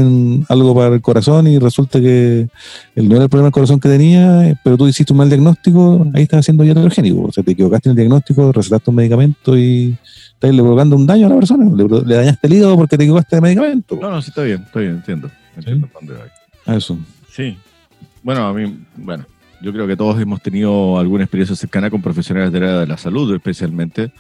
[0.50, 2.48] algo para el corazón y resulta que
[2.96, 6.06] el, no era el problema del corazón que tenía, pero tú hiciste un mal diagnóstico,
[6.14, 7.24] ahí estás haciendo iatrogénico.
[7.24, 9.98] O sea, te equivocaste en el diagnóstico, recetaste un medicamento y
[10.38, 11.66] estás le provocando un daño a la persona.
[11.76, 13.98] Le, le dañaste el hígado porque te equivocaste de medicamento.
[14.02, 15.30] No, no, sí está bien, está bien, entiendo.
[15.56, 16.24] Entiendo para dónde
[16.66, 16.76] va.
[16.76, 16.98] Eso.
[17.32, 17.58] Sí.
[18.24, 19.26] Bueno, a mí, bueno,
[19.62, 22.98] yo creo que todos hemos tenido alguna experiencia cercana con profesionales del área de la
[22.98, 24.12] salud, especialmente.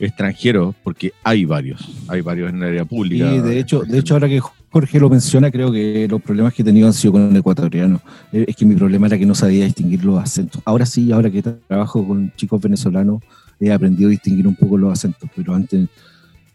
[0.00, 3.34] extranjeros, porque hay varios, hay varios en el área pública.
[3.34, 4.40] Y de hecho, de hecho, ahora que
[4.70, 8.00] Jorge lo menciona, creo que los problemas que he tenido han sido con el ecuatoriano.
[8.32, 10.62] Eh, Es que mi problema era que no sabía distinguir los acentos.
[10.64, 13.22] Ahora sí, ahora que trabajo con chicos venezolanos,
[13.60, 15.88] he aprendido a distinguir un poco los acentos, pero antes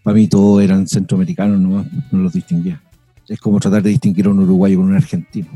[0.03, 2.81] para mí todos eran centroamericanos, no, no los distinguía.
[3.27, 5.47] Es como tratar de distinguir a un uruguayo con un argentino.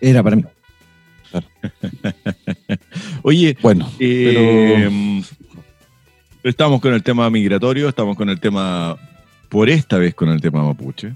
[0.00, 0.44] Era para mí.
[3.22, 5.22] Oye, Bueno, eh,
[6.42, 8.96] estamos con el tema migratorio, estamos con el tema,
[9.48, 11.14] por esta vez con el tema mapuche,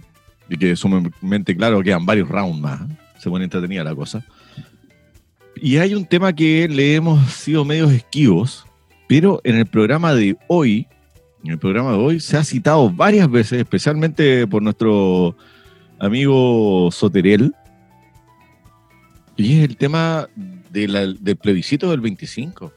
[0.48, 2.94] y que sumamente claro, quedan varios rounds más, ¿eh?
[3.18, 4.24] se pone entretenida la cosa.
[5.56, 8.66] Y hay un tema que le hemos sido medios esquivos,
[9.09, 10.86] pero en el programa de hoy,
[11.44, 15.36] en el programa de hoy se ha citado varias veces, especialmente por nuestro
[15.98, 17.52] amigo Soterel,
[19.36, 20.28] y es el tema
[20.70, 22.72] del plebiscito del 25.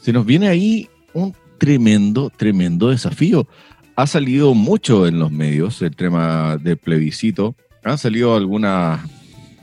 [0.00, 3.46] Se nos viene ahí un tremendo, tremendo desafío.
[3.96, 7.54] Ha salido mucho en los medios el tema del plebiscito.
[7.84, 9.00] Han salido algunas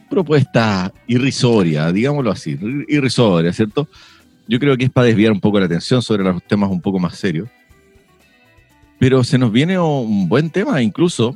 [0.09, 3.87] propuestas irrisorias, digámoslo así, ir- irrisorias, ¿cierto?
[4.47, 6.99] Yo creo que es para desviar un poco la atención sobre los temas un poco
[6.99, 7.49] más serios.
[8.99, 11.35] Pero se nos viene un buen tema, incluso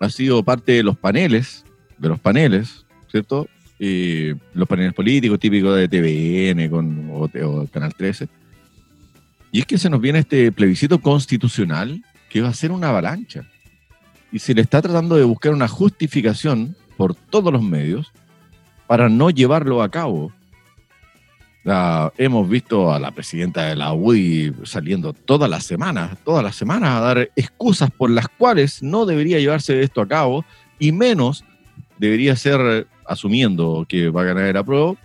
[0.00, 1.64] ha sido parte de los paneles,
[1.98, 3.48] de los paneles, ¿cierto?
[3.78, 8.28] Eh, los paneles políticos típicos de TVN con, o, o Canal 13.
[9.52, 13.42] Y es que se nos viene este plebiscito constitucional que va a ser una avalancha.
[14.32, 18.12] Y se le está tratando de buscar una justificación por todos los medios
[18.86, 20.32] para no llevarlo a cabo.
[21.68, 26.54] Ah, hemos visto a la presidenta de la UDI saliendo todas las semanas, todas las
[26.54, 30.44] semanas a dar excusas por las cuales no debería llevarse esto a cabo
[30.78, 31.44] y menos
[31.98, 34.96] debería ser, eh, asumiendo que va a ganar el apruebo,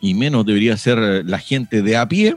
[0.00, 2.36] y menos debería ser eh, la gente de a pie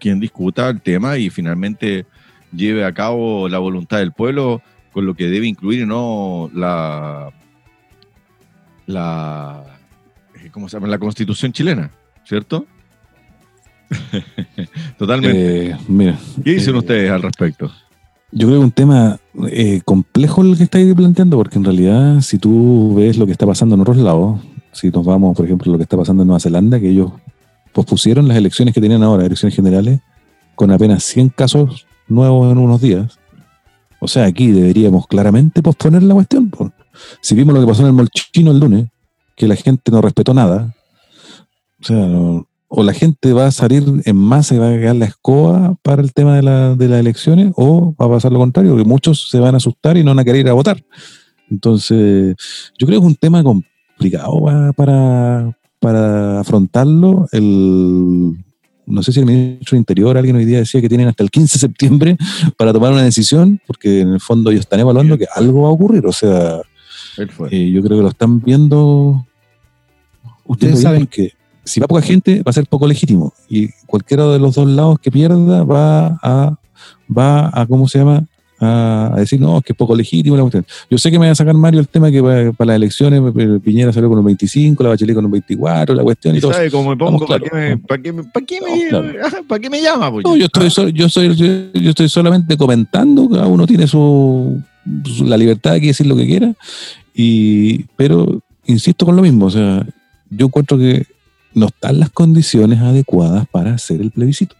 [0.00, 2.06] quien discuta el tema y finalmente
[2.52, 4.62] lleve a cabo la voluntad del pueblo
[4.92, 7.30] con lo que debe incluir no la
[8.86, 9.71] la
[10.52, 10.86] ¿cómo se llama?
[10.86, 11.90] la constitución chilena,
[12.24, 12.66] ¿cierto?
[14.98, 15.70] Totalmente.
[15.70, 17.70] eh, mira, ¿Qué dicen eh, ustedes al respecto?
[18.30, 22.20] Yo creo que es un tema eh, complejo el que estáis planteando, porque en realidad,
[22.20, 24.40] si tú ves lo que está pasando en otros lados,
[24.72, 27.12] si nos vamos, por ejemplo, a lo que está pasando en Nueva Zelanda, que ellos
[27.72, 30.00] pospusieron las elecciones que tenían ahora, elecciones generales,
[30.54, 33.18] con apenas 100 casos nuevos en unos días.
[34.00, 36.50] O sea, aquí deberíamos claramente posponer la cuestión.
[37.20, 38.86] Si vimos lo que pasó en el Molchino el lunes,
[39.36, 40.74] que la gente no respetó nada,
[41.80, 44.96] o sea, no- o la gente va a salir en masa y va a quedar
[44.96, 48.38] la escoba para el tema de, la- de las elecciones, o va a pasar lo
[48.38, 50.82] contrario, que muchos se van a asustar y no van a querer ir a votar.
[51.50, 52.34] Entonces,
[52.78, 57.28] yo creo que es un tema complicado pa- para, para afrontarlo.
[57.32, 58.36] El,
[58.86, 61.30] no sé si el ministro del Interior, alguien hoy día decía que tienen hasta el
[61.30, 62.16] 15 de septiembre
[62.56, 65.72] para tomar una decisión, porque en el fondo ellos están evaluando que algo va a
[65.72, 66.06] ocurrir.
[66.06, 66.62] O sea.
[67.50, 69.24] Eh, yo creo que lo están viendo.
[70.44, 71.32] Ustedes bien, saben- porque
[71.64, 73.32] si va poca gente, va a ser poco legítimo.
[73.48, 76.56] Y cualquiera de los dos lados que pierda va a,
[77.16, 78.24] va a ¿cómo se llama?
[78.64, 80.64] A, a decir, no, es que es poco legítimo la cuestión.
[80.88, 83.20] Yo sé que me va a sacar Mario el tema que para, para las elecciones
[83.60, 86.52] Piñera salió con un 25, la Bachelet con un 24, la cuestión y ¿Y todo.
[86.52, 87.26] sabe cómo me pongo?
[87.26, 89.26] ¿Para qué me, para qué me, para qué me, Estamos claros.
[89.26, 90.12] ajá, ¿para qué me llama?
[90.12, 90.24] pues?
[90.24, 94.60] No, yo estoy, so- yo, soy, yo, yo estoy solamente comentando, cada uno tiene su,
[95.04, 96.54] su- la libertad de que decir lo que quiera,
[97.14, 99.86] y, pero insisto con lo mismo, o sea,
[100.30, 101.06] yo encuentro que
[101.54, 104.56] no están las condiciones adecuadas para hacer el plebiscito.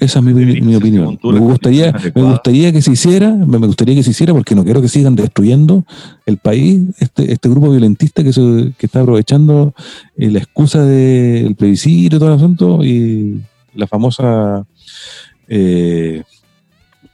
[0.00, 1.16] Esa es mi, mi- mi opinión.
[1.22, 4.64] Me gustaría, me gustaría que se hiciera, me me gustaría que se hiciera porque no
[4.64, 5.84] quiero que sigan destruyendo
[6.26, 9.74] el país, este, este grupo violentista que, se, que está aprovechando
[10.16, 13.42] eh, la excusa del plebiscito y todo el asunto y
[13.74, 14.66] la famosa,
[15.46, 16.24] eh,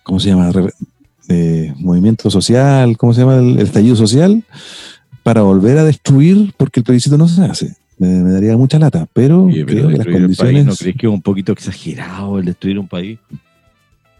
[0.02, 0.50] ¿cómo se llama?
[1.28, 3.36] Eh, movimiento social, ¿cómo se llama?
[3.36, 4.42] El, el estallido social,
[5.22, 7.76] para volver a destruir porque el plebiscito no se hace.
[7.98, 10.66] Me, me daría mucha lata, pero Oye, pero creo que las país, condiciones...
[10.66, 13.18] ¿no crees que es un poquito exagerado el destruir un país?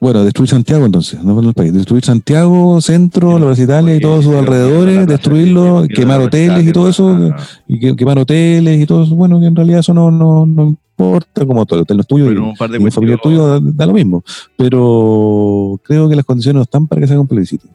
[0.01, 1.73] Bueno, destruir Santiago entonces, no el país.
[1.73, 6.89] Destruir Santiago, centro, la Plaza Italia y todos sus alrededores, destruirlo, quemar hoteles y todo
[6.89, 7.37] eso, Ah,
[7.67, 9.15] y que- quemar hoteles y todo eso.
[9.17, 12.07] Bueno, que en realidad eso no, no, no importa, como todo el hotel no es
[12.07, 14.23] tuyo Pero y, un par de y un familiar cuestiones- tuyo da, da lo mismo.
[14.57, 17.67] Pero creo que las condiciones no están para que se haga un plebiscito.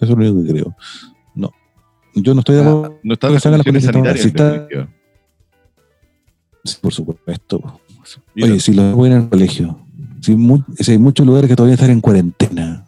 [0.00, 0.76] Eso es lo único que creo.
[1.34, 1.50] No.
[2.14, 2.98] Yo no estoy de acuerdo.
[3.02, 4.22] No están que las condiciones sanitarias.
[4.22, 4.68] si está-
[6.80, 7.80] por supuesto.
[8.40, 9.78] Oye, si los voy en el colegio,
[10.20, 12.86] si, hay muchos lugares que todavía están en cuarentena,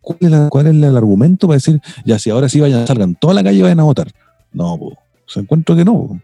[0.00, 3.58] ¿cuál es, el argumento para decir, ya si ahora sí vayan, salgan toda la calle
[3.58, 4.10] y vayan a votar?
[4.52, 4.78] No,
[5.26, 6.20] se encuentro que no.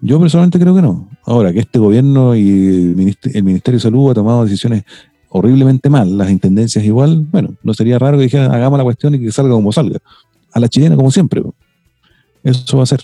[0.00, 1.08] Yo personalmente creo que no.
[1.24, 2.94] Ahora, que este gobierno y
[3.32, 4.84] el Ministerio, de Salud ha tomado decisiones
[5.28, 9.20] horriblemente mal, las intendencias igual, bueno, no sería raro que dijeran, hagamos la cuestión y
[9.20, 9.98] que salga como salga.
[10.52, 11.42] A la chilena como siempre.
[12.42, 13.00] Eso va a ser.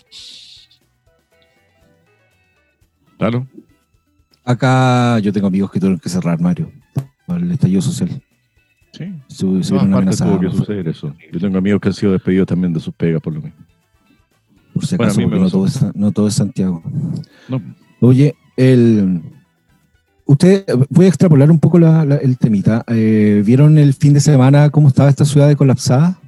[3.18, 3.46] Claro.
[4.51, 6.70] Acá yo tengo amigos que tuvieron que cerrar, Mario,
[7.26, 8.09] por el estallido social.
[8.92, 9.05] Sí.
[9.28, 11.14] Se, se amenazados, tuvo que suceder eso.
[11.32, 13.59] Yo tengo amigos que han sido despedidos también de sus pegas por lo mismo.
[14.74, 16.82] por si Bueno, acaso, mí me porque no todo, es, no todo es Santiago.
[17.48, 17.61] No.
[18.01, 19.22] Oye, el,
[20.26, 22.84] usted, voy a extrapolar un poco la- la- el temita.
[22.88, 26.18] Eh, ¿Vieron el fin de semana cómo estaba esta ciudad de colapsada?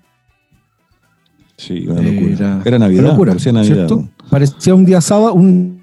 [1.57, 2.33] Sí, una locura.
[2.33, 3.75] Era- Era, Navidad, Una locura, parecía Navidad.
[3.75, 4.09] ¿cierto?
[4.31, 5.82] Parecía un día sábado, un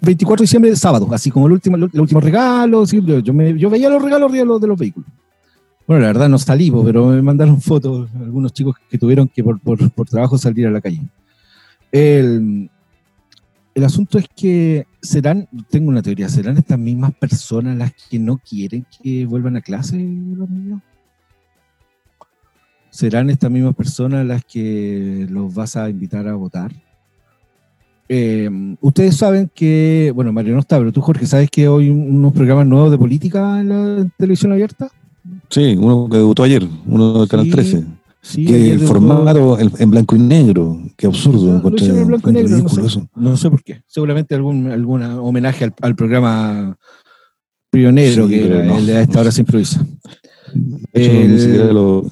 [0.00, 2.86] 24 de diciembre, sábado, así como el último, el último regalo.
[2.86, 5.08] sí, yo, me- yo veía los regalos de los, de los vehículos.
[5.86, 9.60] Bueno, la verdad no salí, pero me mandaron fotos algunos chicos que tuvieron que por,
[9.60, 11.00] por- por trabajo salir a la calle.
[11.92, 12.70] El,
[13.74, 18.38] el asunto es que serán, tengo una teoría, serán estas mismas personas las que no
[18.38, 20.80] quieren que vuelvan a clase los niños.
[22.90, 26.70] ¿Serán estas mismas personas las que los vas a invitar a votar?
[28.08, 28.50] Eh,
[28.80, 32.32] ustedes saben que, bueno, Mario no está, pero tú, Jorge, ¿sabes que hoy un- unos
[32.32, 34.90] programas nuevos de política en la televisión abierta?
[35.48, 37.84] Sí, uno que debutó ayer, uno del Canal Sí, 13.
[38.20, 40.78] Sí, que el formato en, en blanco y negro.
[40.96, 41.60] Qué absurdo.
[41.62, 43.02] Lo hicieron en blanco y negro, no sé.
[43.16, 43.82] No por qué.
[43.86, 46.74] Seguramente algún alguna homenaje al, al programa
[47.70, 48.78] pionero Sí, que era no.
[48.78, 49.86] el de a esta hora se improvisa.
[50.54, 52.06] De hecho, El- ni siquiera lo-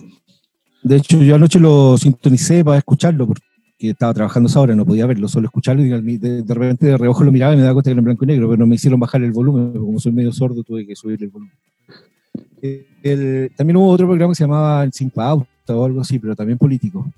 [0.82, 3.42] De hecho, yo anoche lo sintonicé para escucharlo porque
[3.90, 7.24] estaba trabajando esa hora, no podía verlo, solo escucharlo y de, de repente de reojo
[7.24, 8.74] lo miraba y me daba cuenta que era en blanco y negro, pero no me
[8.76, 11.54] hicieron bajar el volumen, como soy medio sordo tuve que subirle el volumen.
[12.62, 16.18] Eh, el- también hubo otro programa que se llamaba El Sin Pauta o algo así,
[16.18, 17.10] pero también político.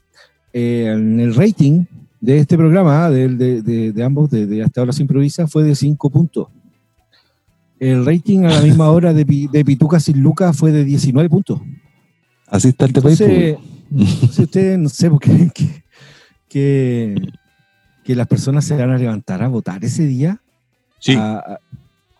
[0.53, 1.85] Eh, en el rating
[2.21, 3.29] de este programa, de,
[3.61, 6.49] de- de ambos, de, Hasta ahora se improvisa, fue de 5 puntos.
[7.79, 11.61] El rating a la misma hora de, de Pituca sin Lucas fue de 19 puntos.
[12.47, 13.21] Así está país.
[13.21, 13.59] Entonces,
[13.91, 15.84] entonces ustedes no sé por qué que,
[16.55, 17.21] que,
[18.05, 20.39] que las personas se van a levantar a votar ese día.
[21.01, 21.15] Sí.
[21.17, 21.59] A- a-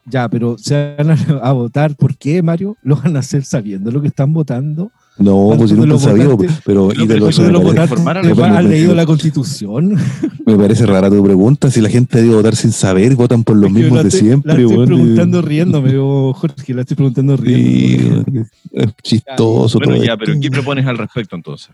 [0.07, 1.95] ya, pero se van a, a votar.
[1.95, 2.77] ¿Por qué, Mario?
[2.83, 4.91] Lo van a hacer sabiendo lo que están votando.
[5.17, 6.37] No, pues si ¿Cuántos de nunca sabido.
[6.37, 9.97] votantes- Pero, y de los, ¿Han leído la constitución?
[10.45, 11.71] me parece rara tu pregunta.
[11.71, 14.53] Si la gente debe votar sin saber, votan por los Es mismos de siempre.
[14.53, 18.47] La estoy preguntando riéndome, oh, Jorge, la estoy preguntando riéndome.
[18.73, 20.25] es chistoso Bueno, todo ya, esto.
[20.27, 21.71] pero ¿qué propones al respecto entonces?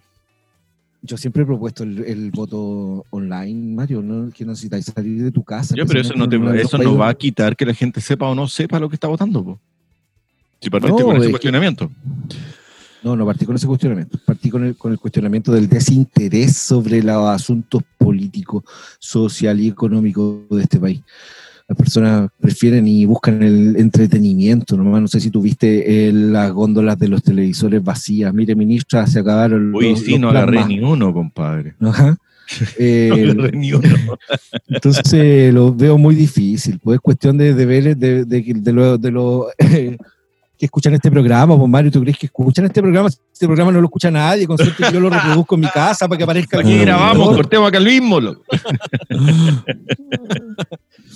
[1.02, 4.30] Yo siempre he propuesto el, el voto online, Mario, ¿no?
[4.30, 5.74] que necesitáis salir de tu casa.
[5.76, 8.34] Ya, pero eso no, te, eso no va a quitar que la gente sepa o
[8.34, 9.42] no sepa lo que está votando.
[9.42, 9.58] po.
[10.60, 11.90] Si partiste No, con es ese que- cuestionamiento.
[13.02, 14.18] No, no partí con ese cuestionamiento.
[14.26, 18.64] Partí con el, con el cuestionamiento del desinterés sobre los asuntos políticos,
[18.98, 21.00] social y económicos de este país.
[21.70, 24.76] Las personas prefieren y buscan el entretenimiento.
[24.76, 28.34] Nomás no sé si tuviste eh, las góndolas de los televisores vacías.
[28.34, 30.68] Mire, ministra, se acabaron Uy, los, sí, los no agarré plasmas.
[30.68, 31.76] ni uno, compadre.
[31.80, 32.16] Ajá.
[32.80, 33.88] Eh, No ni uno.
[34.68, 36.80] entonces lo veo muy difícil.
[36.82, 39.96] Pues es cuestión de, de ver de, de, de lo, de lo, eh,
[40.60, 41.56] que escuchan este programa.
[41.56, 43.08] Pues Mario, ¿tú crees que escuchan este programa?
[43.08, 44.46] Este programa no lo escucha nadie.
[44.46, 46.60] Con suerte yo lo reproduzco en mi casa para que aparezca.
[46.60, 47.36] Aquí grabamos, no.
[47.36, 48.20] cortemos acá el mismo.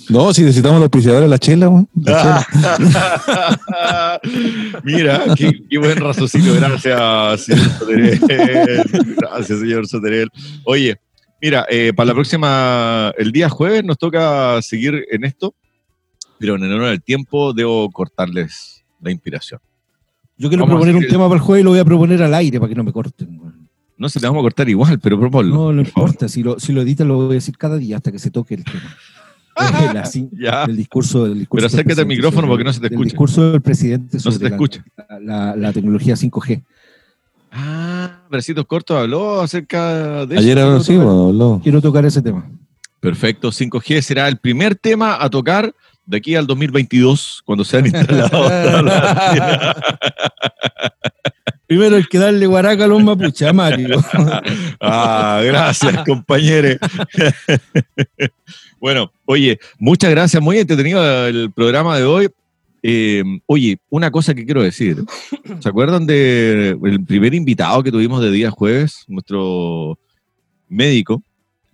[0.09, 1.87] No, si necesitamos los auspiciadores de la chela, weón.
[4.83, 6.55] Mira, qué, qué buen raciocinio.
[6.55, 8.19] Gracias, señor Soterel.
[9.17, 10.29] Gracias, señor Soterel.
[10.63, 10.99] Oye,
[11.39, 15.53] mira, eh, para la próxima, el día jueves nos toca seguir en esto,
[16.39, 19.59] pero en honor al tiempo debo cortarles la inspiración.
[20.37, 22.33] Yo quiero Vamos proponer un tema para el jueves y lo voy a proponer al
[22.33, 23.39] aire para que no me corten.
[23.97, 25.55] No se te vamos a cortar igual, pero proponlo.
[25.55, 26.27] No, no importa.
[26.27, 28.55] Si lo, si lo editan, lo voy a decir cada día hasta que se toque
[28.55, 28.95] el tema.
[29.89, 30.65] El, así, Ya.
[30.65, 32.87] el discurso, el discurso Pero del acércate al presidente micrófono sobre- porque no se te
[32.87, 33.05] El escucha.
[33.05, 34.85] discurso del presidente No se te la- escucha.
[35.07, 36.61] la, la- la tecnología 5G.
[37.51, 40.43] Ah, Versitos Cortos habló acerca de eso.
[40.43, 41.59] Ayer sí, tocar- weón, habló.
[41.63, 42.49] Quiero tocar ese tema.
[42.99, 45.73] Perfecto, 5G será el primer tema a tocar
[46.05, 48.51] de aquí al 2022, cuando sean instalados.
[51.67, 53.99] Primero hay que darle guaraca a los mapuches, a Mario.
[54.79, 56.77] ah, gracias, compañeros.
[58.79, 62.29] bueno, oye, muchas gracias, muy entretenido el programa de hoy.
[62.83, 65.03] Eh, oye, una cosa que quiero decir.
[65.59, 69.03] ¿Se acuerdan del primer invitado que tuvimos de día jueves?
[69.07, 69.97] Nuestro
[70.69, 71.23] médico,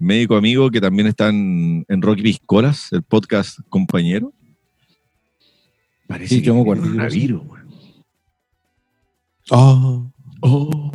[0.02, 4.34] médico amigo que también está en, en Rocky Piscolas, el podcast compañero.
[6.08, 6.84] Parece Sí, que yo me acuerdo.
[6.84, 7.62] coronavirus, güey.
[9.52, 10.04] Ah,
[10.43, 10.91] Oh.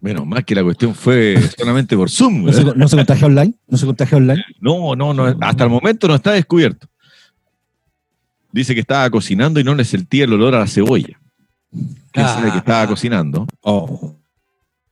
[0.00, 2.44] Menos mal que la cuestión fue solamente por Zoom.
[2.44, 3.54] ¿No se, no se contagia online?
[3.66, 4.42] ¿No se contagia online?
[4.60, 5.24] No, no, no.
[5.40, 6.86] Hasta el momento no está descubierto.
[8.50, 11.20] Dice que estaba cocinando y no le sentía el olor a la cebolla.
[12.12, 13.46] ¿Quién sabe que estaba cocinando?
[13.60, 14.16] Oh.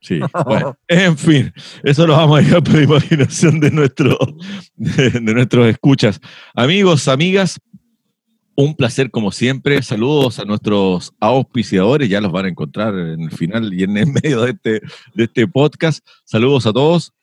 [0.01, 4.17] Sí, bueno, en fin, eso lo vamos a dejar por la imaginación de, nuestro,
[4.75, 6.19] de, de nuestros escuchas.
[6.53, 7.59] Amigos, amigas,
[8.57, 9.81] un placer como siempre.
[9.83, 14.07] Saludos a nuestros auspiciadores, ya los van a encontrar en el final y en el
[14.07, 14.81] medio de este,
[15.13, 16.05] de este podcast.
[16.25, 17.13] Saludos a todos.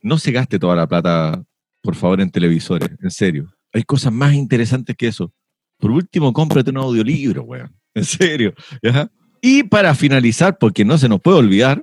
[0.00, 1.42] No se gaste toda la plata,
[1.80, 3.52] por favor, en televisores, en serio.
[3.72, 5.32] Hay cosas más interesantes que eso.
[5.78, 7.74] Por último, cómprate un audiolibro, weón.
[7.94, 8.54] En serio.
[8.82, 9.10] ¿ya?
[9.44, 11.82] Y para finalizar, porque no se nos puede olvidar,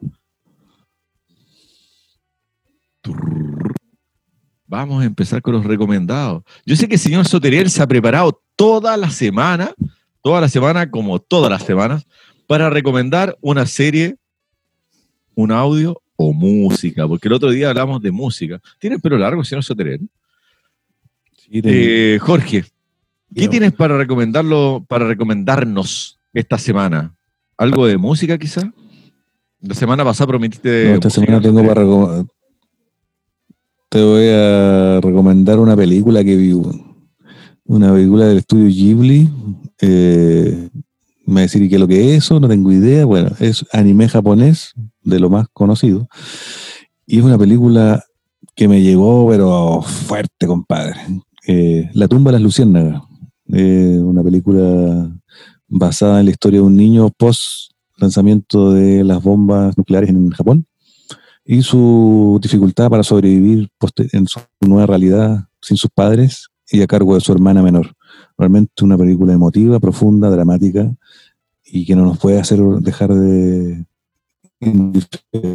[4.66, 6.43] vamos a empezar con los recomendados.
[6.66, 9.74] Yo sé que el señor Soteriel se ha preparado toda la semana,
[10.22, 12.05] toda la semana, como todas las semanas,
[12.47, 14.16] para recomendar una serie,
[15.36, 18.62] un audio o música, porque el otro día hablamos de música.
[18.78, 20.07] ¿Tiene el pelo largo, señor Soteriel?
[21.38, 22.64] Sí, Eh, Jorge,
[23.34, 23.49] ¿qué Yo.
[23.49, 27.16] tienes para recomendarlo, para recomendarnos esta semana?
[27.60, 28.74] ¿Algo de música quizá?
[29.60, 30.86] La semana pasada prometiste.
[30.88, 31.84] no, esta semana tengo para
[33.89, 36.53] Te voy a recomendar una película que vi.
[37.66, 39.30] Una película del estudio Ghibli.
[39.82, 40.70] Eh,
[41.26, 43.03] me va a decir qué es lo que es eso, no tengo idea.
[43.03, 46.07] Bueno, es anime japonés, de lo más conocido.
[47.05, 48.05] Y es una película
[48.55, 50.95] que me llegó, pero fuerte, compadre.
[51.45, 53.01] Eh, la tumba de las luciérnagas.
[53.51, 55.12] Eh, una película
[55.70, 60.66] basada en la historia de un niño post lanzamiento de las bombas nucleares en Japón
[61.46, 63.70] y su dificultad para sobrevivir
[64.12, 67.96] en su nueva realidad sin sus padres y a cargo de su hermana menor.
[68.38, 70.94] Realmente una película emotiva, profunda, dramática
[71.66, 73.86] y que no nos puede hacer dejar de
[74.60, 75.50] indiferente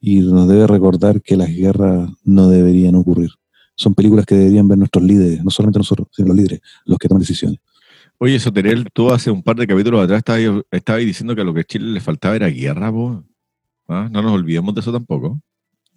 [0.00, 3.30] y nos debe recordar que las guerras no deberían ocurrir.
[3.74, 7.08] Son películas que deberían ver nuestros líderes, no solamente nosotros, sino los líderes, los que
[7.08, 7.60] toman decisiones.
[8.20, 11.54] Oye, Soterel, tú hace un par de capítulos atrás estabas, estabas diciendo que a lo
[11.54, 13.24] que a Chile le faltaba era guerra, po.
[13.86, 14.08] ¿Ah?
[14.10, 15.40] No nos olvidemos de eso tampoco.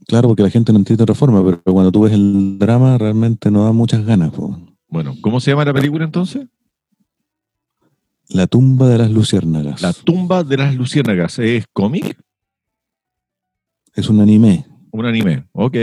[0.08, 3.50] Claro, porque la gente no entiende otra forma, pero cuando tú ves el drama realmente
[3.50, 4.32] no da muchas ganas.
[4.32, 4.58] po.
[4.88, 6.48] Bueno, ¿cómo se llama la película entonces?
[8.30, 9.82] La tumba de las luciérnagas.
[9.82, 11.40] La tumba de las luciérnagas.
[11.40, 12.18] ¿Es cómic?
[13.94, 14.66] Es un anime.
[14.92, 15.46] Un anime.
[15.52, 15.76] Ok,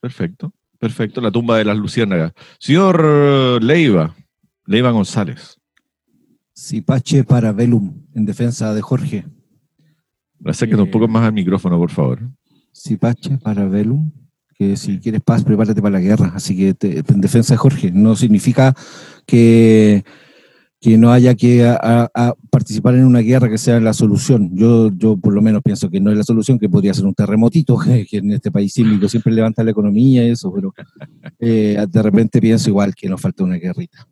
[0.00, 0.52] perfecto.
[0.78, 1.20] Perfecto.
[1.20, 2.32] La tumba de las luciérnagas.
[2.58, 4.16] Señor Leiva,
[4.66, 5.58] Leiva González.
[6.66, 9.24] Cipache para Velum, en defensa de Jorge.
[10.44, 12.20] Acérquate un poco más al micrófono, por favor.
[12.72, 14.12] Cipache para Velum,
[14.56, 16.30] que si quieres paz, prepárate para la guerra.
[16.36, 17.90] Así que te- en defensa de Jorge.
[17.90, 18.76] No significa
[19.26, 20.04] que,
[20.80, 24.50] que no haya que a- a- a participar en una guerra que sea la solución.
[24.54, 27.14] Yo, yo por lo menos pienso que no es la solución, que podría ser un
[27.14, 30.72] terremotito, que, que en este país sísmico siempre levanta la economía y eso, pero
[31.40, 34.06] eh, de repente pienso igual que nos falta una guerrita.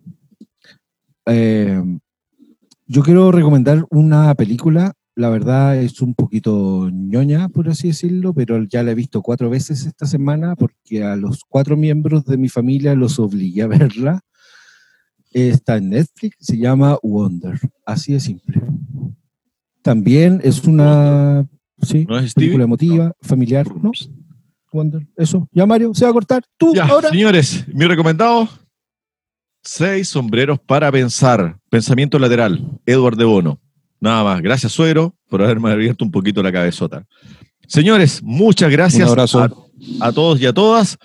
[1.27, 1.81] Eh,
[2.91, 8.65] yo quiero recomendar una película, la verdad es un poquito ñoña, por así decirlo, pero
[8.65, 12.49] ya la he visto cuatro veces esta semana porque a los cuatro miembros de mi
[12.49, 14.21] familia los obligué a verla.
[15.31, 18.61] Está en Netflix, se llama Wonder, así de simple.
[19.83, 21.47] También es una
[21.83, 23.93] sí, ¿No es película emotiva, familiar, ¿no?
[24.73, 25.49] Wonder, eso.
[25.53, 26.43] Ya Mario, se va a cortar.
[26.57, 27.11] Tú, Ya, ahora.
[27.11, 28.49] señores, mi recomendado.
[29.63, 31.60] Seis sombreros para pensar.
[31.71, 32.61] Pensamiento lateral.
[32.85, 33.61] Edward de Bono.
[34.01, 34.43] Nada más.
[34.43, 37.07] Gracias, suegro, por haberme abierto un poquito la cabezota.
[37.67, 39.41] Señores, muchas gracias Un abrazo.
[39.41, 40.99] A, a todos y a todas.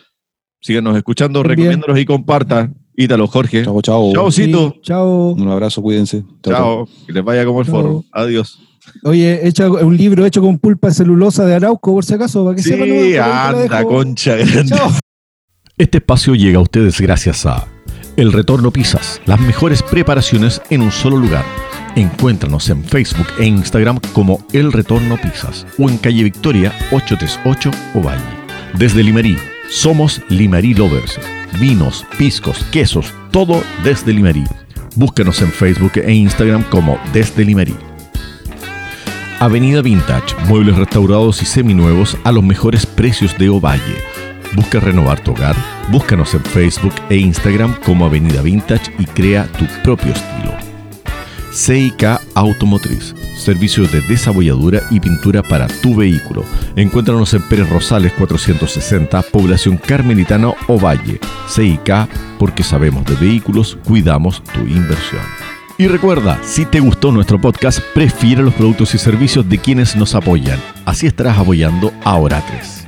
[0.60, 1.50] Síganos escuchando, Bien.
[1.58, 2.76] recomiéndonos y compartan.
[2.98, 3.64] Ítalo, Jorge.
[3.64, 4.14] Chao, chao.
[4.14, 4.72] Chaucito.
[4.76, 5.32] Sí, chao.
[5.34, 6.24] Un abrazo, cuídense.
[6.42, 6.88] Chao.
[7.06, 7.76] Que les vaya como el Chao.
[7.76, 8.04] forro.
[8.12, 8.58] Adiós.
[9.04, 12.64] Oye, hecha un libro hecho con pulpa celulosa de Arauco, por si acaso, para que
[12.64, 13.14] Sí, sepan.
[13.16, 14.66] la anda, concha grande.
[14.76, 14.92] Chao.
[15.78, 17.68] Este espacio llega a ustedes gracias a
[18.18, 21.44] El Retorno Pizzas, las mejores preparaciones en un solo lugar.
[21.98, 28.22] Encuéntranos en Facebook e Instagram como El Retorno Pizzas o en calle Victoria 838 Ovalle.
[28.78, 29.38] Desde Limerí,
[29.70, 31.20] somos Limerí Lovers.
[31.60, 34.46] Vinos, piscos, quesos, todo desde Limerí.
[34.96, 37.76] Búscanos en Facebook e Instagram como Desde Limerí.
[39.42, 44.15] Avenida Vintage, muebles restaurados y seminuevos a los mejores precios de Ovalle.
[44.54, 45.56] Busca renovar tu hogar,
[45.92, 50.54] búscanos en Facebook e Instagram como Avenida Vintage y crea tu propio estilo.
[51.56, 56.44] CIK Automotriz, servicios de desabolladura y pintura para tu vehículo.
[56.76, 61.20] Encuéntranos en Pérez Rosales 460, población Carmelitana Ovalle.
[61.48, 65.22] CIK, porque sabemos de vehículos, cuidamos tu inversión.
[65.78, 70.14] Y recuerda, si te gustó nuestro podcast, prefiere los productos y servicios de quienes nos
[70.14, 70.60] apoyan.
[70.86, 72.85] Así estarás apoyando a Oratres.